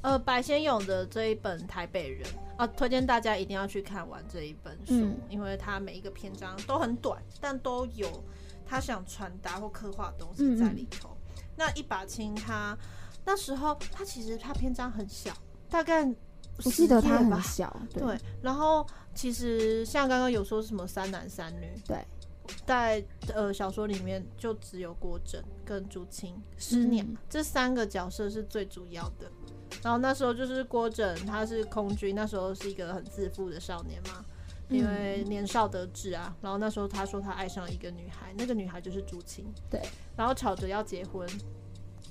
[0.00, 2.24] 呃，白先勇的这一本《台北人》
[2.56, 8.22] 啊，推荐大家一定要去看完这一本书，嗯因为它每一个篇章都很短，但都有
[8.64, 11.16] 他想传达或刻画的东西在里头。
[11.56, 12.78] 那一把青他
[13.24, 15.32] 那时候他其实他篇章很小，
[15.68, 16.08] 大概
[16.58, 21.98] 我记得他10页吧很小， 对对，然后其实像刚刚有说什么三男三女，对，
[22.64, 29.30] 在呃小说里面就只有郭枕跟朱青师娘、嗯这三个角色是最主要的。
[29.82, 34.24] 然后那时候就是郭枕，他是空军，那时候是一个很自负的少年嘛，
[34.68, 36.34] 因为年少得志啊。
[36.40, 39.44] 然后那时候他说他爱上了一个女孩，那个女孩就是朱青。
[39.68, 39.82] 对。
[40.16, 41.28] 然后吵着要结婚，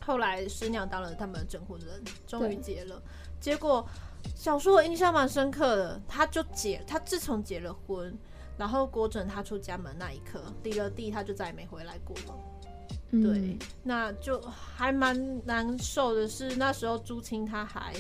[0.02, 3.02] 后来师娘当了他们的证婚人，终于结了。
[3.40, 3.88] 结果
[4.36, 8.14] 小说我印象蛮深刻的，他就结，他自从结了婚，
[8.58, 12.36] 然后郭准他出家门那一刻，离了地，他就再也没回来过了。
[13.12, 17.94] 对嗯，那就还蛮难受的是，那时候朱青他还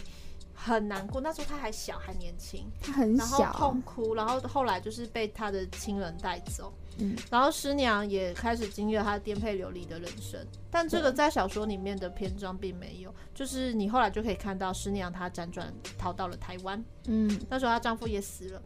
[0.54, 6.74] 很难过，那时候他还小还年轻，他很然后小，痛哭，然后后来就是被他的亲人带走。
[7.00, 10.40] 嗯，然后师娘也开始经历了她颠沛流离的人生，
[10.70, 17.40] 但这个在小说里面的篇章并没有，就是你后来就可以看到师娘她辗转逃到了台湾，嗯。
[17.50, 18.62] 那时候她丈夫也死了，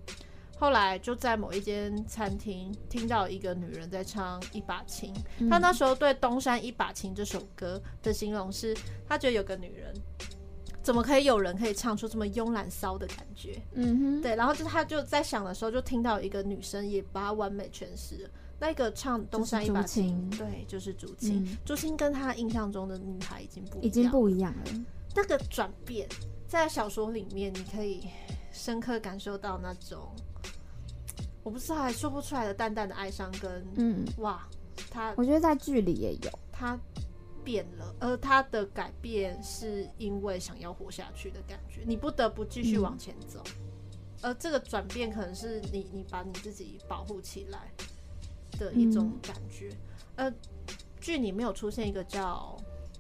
[0.57, 5.49] 后来就在某一间餐厅听到一个女人在唱一把琴，嗯。
[5.49, 8.75] 她那时候对《东山一把琴》这首歌的形容是，
[9.07, 9.93] 她觉得有个女人。
[10.88, 13.61] 怎么可以有人可以唱出这么慵懒骚的感觉？
[13.73, 18.29] 嗯哼，对，然后就他就在想的时候，就听到一个女生也把它完美诠释了。
[18.57, 21.43] 那个唱《东山一把琴》，对，就是朱青。
[21.43, 24.85] 嗯朱青跟他印象中的女孩已经不一样，已经不一样了。
[25.13, 26.07] 那个转变，
[26.47, 28.07] 在小说里面你可以
[28.53, 30.07] 深刻感受到那种，
[31.43, 34.47] 我不知道还说不出来的淡淡的哀伤跟、嗯，哇，
[34.89, 36.31] 他我觉得在剧里也有。
[36.49, 36.79] 他
[37.47, 43.41] 变了，而他的改变是因为想要活下去的感觉，你不得不继续嗯往前走。
[44.21, 47.71] 而这个转变可能是你你把你自己保护起来
[48.59, 49.69] 的一种嗯感觉。
[50.17, 50.29] 呃，
[50.99, 52.57] 剧里没有出现一个叫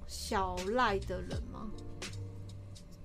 [0.07, 1.69] 小赖的人吗？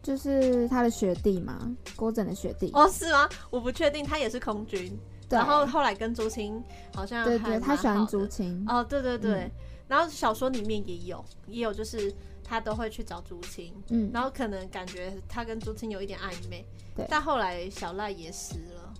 [0.01, 2.71] 就是他的学弟嘛，郭枕的学弟。
[2.73, 3.29] 哦，是吗？
[3.51, 4.97] 我不确定，他也是空军，
[5.29, 6.63] 对然后后来跟竹青
[6.95, 8.65] 好像对对，他喜欢好的朱青。
[8.69, 9.51] 哦，对对对，嗯
[9.93, 12.11] 然后小说里面也有，也有就是
[12.43, 16.65] 他都会去找朱青，嗯，然后可能感觉他跟朱青有一点暧昧，
[16.97, 17.07] 对。
[17.11, 18.95] 但后来小赖也死了，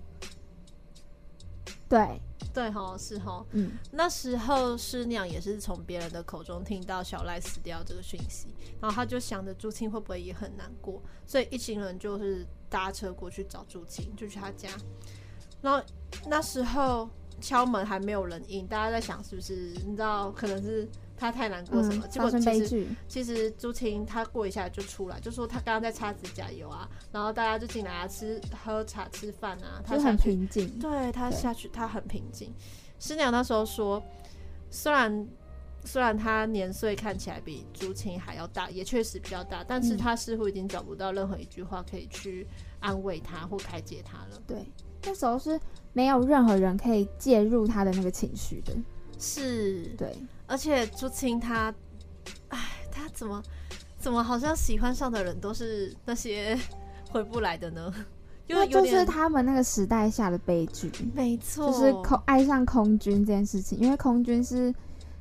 [1.89, 2.21] 对，
[2.53, 3.71] 对吼是吼，嗯。
[3.91, 14.69] 那时候师娘也是从别人的口中听到小赖死掉这个讯息，然后他就想着朱青会不会也很难过，所以一行人就是搭车过去找朱青，就去他家，
[15.59, 15.83] 然后
[16.27, 17.09] 那时候
[17.43, 19.53] 敲门还没有人应，大家在想是不是
[19.85, 20.87] 你知道可能是
[21.17, 22.87] 他太难过什么，嗯，结果其实。
[23.09, 30.79] 其实朱青他过一下就出来，就说他刚刚在擦指甲油啊，然后大家就进来啊，吃喝茶吃饭啊，他就很，平静。
[30.79, 32.53] 对他下去他很平静。
[32.97, 34.01] 师娘那时候说，
[34.69, 35.27] 虽然
[35.83, 42.47] 虽然他年岁看起来比朱青还要大，也确实比较大，但是嗯他似乎已经找不到任何一句话可以去
[42.79, 44.41] 安慰他或开解他了。
[44.47, 44.65] 对，
[45.03, 45.59] 那时候是
[45.93, 48.73] 没有任何人可以介入他的那个情绪的。
[49.17, 50.13] 是，对，
[50.47, 51.73] 而且朱青他，
[52.49, 52.59] 哎，
[52.91, 53.41] 他怎么
[53.97, 56.59] 怎么好像喜欢上的人都是那些
[57.09, 57.93] 回不来的呢？
[58.47, 64.73] 因为那就是他们那个时代下的悲剧，没错，就是空爱上空军这件事情，因为空军是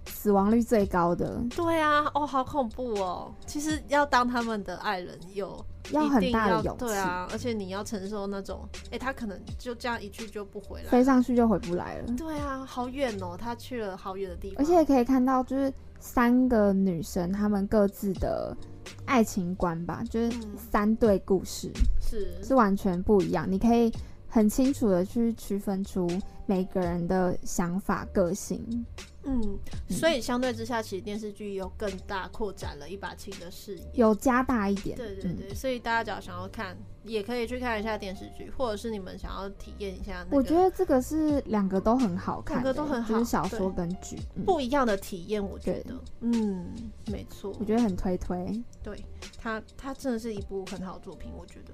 [0.06, 3.32] 死亡率最高的，对啊，哦，好恐怖哦！
[3.46, 11.02] 其实要当他们的爱人有要很大的勇气，对啊，而且你要承受那种，哎，他可能就这样一去就不回来飞。
[11.02, 12.14] 上去就回不来了。
[12.16, 18.56] 对啊，好远哦，他去了好远的地方，而且可以看到，就是三个女生她们各自的
[19.04, 21.70] 爱情观吧，就是嗯三对故事
[22.00, 23.92] 是是完全不一样，你可以
[24.28, 26.08] 很清楚的去区分出
[26.46, 28.84] 每个人的想法、个性。
[29.24, 29.58] 嗯，
[29.88, 33.84] 所以相对之下，其实电视剧有更大扩展了一把青的视野。
[33.94, 45.42] 有加大一点，嗯对对对，所以大家只要想要看，也可以去看一下电视剧，或者是你们想要体验一下那个我觉得这个是两个都很好看，两个都很好就是小说跟剧，嗯不一样的体验。
[45.42, 46.66] 我觉得，嗯，
[47.06, 48.62] 没错我，觉得很推推。
[48.82, 49.04] 对
[49.38, 51.72] 它，它真的是一部很好的作品，我觉得。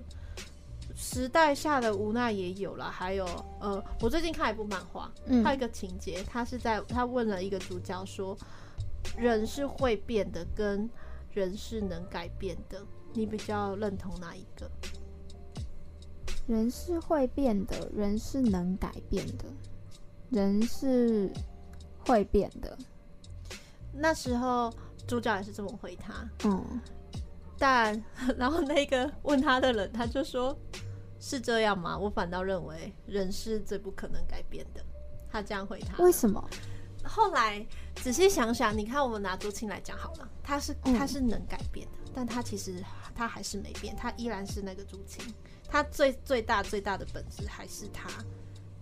[1.01, 3.25] 时代下的无奈也有了，还有
[3.61, 8.37] 呃，我最近看一部漫画，嗯它有一个情节，他是在他问了一个主角说，
[9.17, 10.91] 人是会变的，跟
[11.33, 12.85] 人是能改变的，
[13.15, 14.69] 你比较认同哪一个？
[16.49, 19.45] 人是会变的，人是能改变的，
[20.31, 21.31] 人是
[22.05, 22.77] 会变的。
[23.93, 24.73] 那时候
[25.07, 26.81] 主角也是这么回他，嗯，
[27.57, 28.03] 但
[28.37, 30.57] 然后那个问他的人，他就说
[31.21, 31.97] ：“是这样吗？
[31.99, 34.85] 我反倒认为人是最不可能改变的。”
[35.31, 36.03] 他这样回答。
[36.03, 36.43] 为什么？
[37.05, 37.65] 后来
[37.97, 42.83] 仔细想想，你看我们拿朱青来讲好了，他是嗯他是能改变的，但他其实
[43.15, 45.23] 他还是没变，他依然是那个朱青，
[45.69, 48.09] 他最最大最大的本质还是他，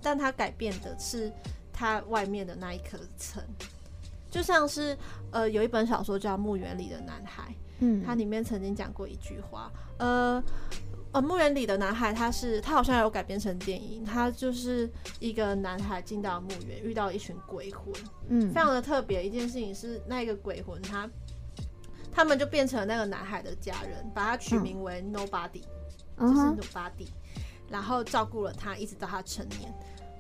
[0.01, 1.31] 但他改变的是
[1.73, 3.43] 他外面的那一颗层，
[4.31, 4.97] 就像是
[5.31, 7.43] 呃有一本小说叫《墓园里的男孩》，
[7.81, 10.43] 嗯，它里面曾经讲过一句话，呃。
[11.17, 14.87] 呃，墓园里的男孩，他是他好像有改编成电影，他就是
[15.19, 17.95] 一个男孩进到墓园，遇到一群鬼魂，
[18.29, 19.27] 嗯非常的特别。
[19.27, 21.09] 一件事情是，那个鬼魂他
[22.13, 25.63] 他们就变成了那个男孩的家人，把他取名为 Nobody，、
[26.21, 27.09] 就是 Nobody，
[27.71, 29.73] 然后照顾了他，一直到他成年。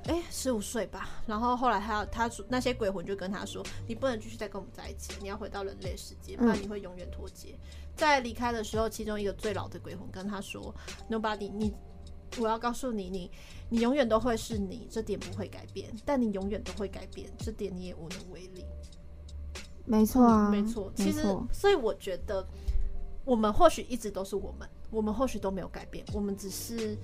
[0.06, 7.58] 哎，十五岁吧，然后后来他他那些鬼魂就跟他说，你不能继续再跟我们在一起，你要回到人类世界，不然嗯你会永远脱节。
[7.96, 10.72] 在离开的时候，其中一个最老的鬼魂跟他说
[11.10, 11.72] ：“Nobody，你，
[12.38, 13.30] 我要告诉你，你
[13.68, 18.64] 你永远都会是你，这点不会改变，但你永远都会改变，这点你也无能为力。”
[19.84, 20.92] 没错啊，嗯没错。
[20.94, 22.46] 其实，所以我觉得，
[23.24, 26.98] 我们或许一直都是我们，我们或许都没有改变，我们只是，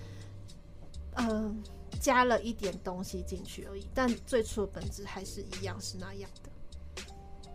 [1.15, 1.55] 呃，
[2.03, 3.87] 加了一点东西进去而已。
[3.95, 6.51] 但最初的本质还是一样，是那样的。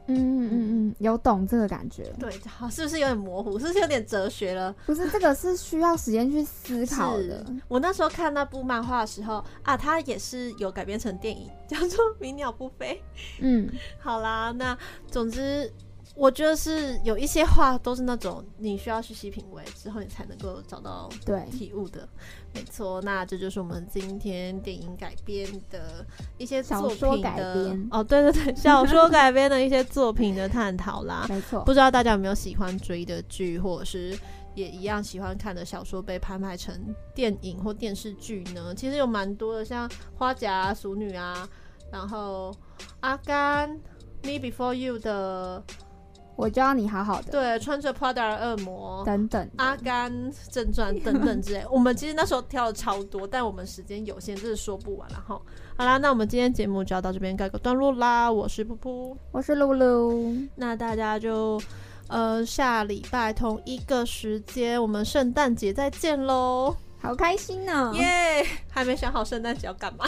[0.10, 2.06] 嗯嗯嗯嗯，有懂这个感觉。
[2.18, 3.60] 对，好，是不是有点模糊？
[3.60, 4.74] 是不是有点哲学了？
[4.86, 7.46] 不是这个是需要时间去思考的。
[7.68, 13.04] 我那时候看那部漫画的时候啊，它也是有改编成电影，叫做《鸣鸟不飞》。
[13.42, 13.70] 嗯，
[14.00, 14.78] 好啦，那
[15.12, 15.70] 总之，
[16.18, 22.08] 我觉得是有一些话都是那种你需要细细品味之后，你才能够找到对体悟的。
[22.54, 26.06] 没错，那这就是我们今天电影改编的
[26.38, 31.26] 一些作小说品的改编哦，对对对，小说改编的一些作品的探讨啦。
[31.30, 31.72] 没错不。
[31.72, 34.18] 知道大家有没有喜欢追的剧，或者是
[34.56, 36.76] 也一样喜欢看的小说被拍卖成
[37.14, 38.74] 电影或电视剧呢？
[38.74, 41.48] 其实有蛮多的，像《花甲、啊》《熟女》啊，
[41.92, 42.52] 然后
[43.02, 43.70] 《阿甘》
[44.24, 45.64] 《Me Before You》的，
[46.38, 47.32] 我就要你好好的。
[47.32, 49.04] 对，穿着 Prada 的恶魔。
[49.04, 49.50] 等等。
[49.58, 55.42] 阿甘正传等等之类，我们其实那时候挑的超多，但我们时间有限，真是说不完了哈。
[55.76, 58.32] 好啦，那我们今天节目就要到这边告个段落啦。
[58.32, 61.60] 我是噗噗，我是露露，那大家就
[62.08, 66.76] 呃下礼拜同一个时间，我们圣诞节再见喽！
[67.00, 70.06] 好开心呢、耶、还没想好圣诞节要干嘛。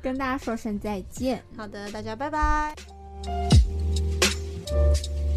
[0.00, 1.42] 跟大家说声再见。
[1.56, 2.74] 好的，大家拜拜。
[4.68, 5.27] Thank you.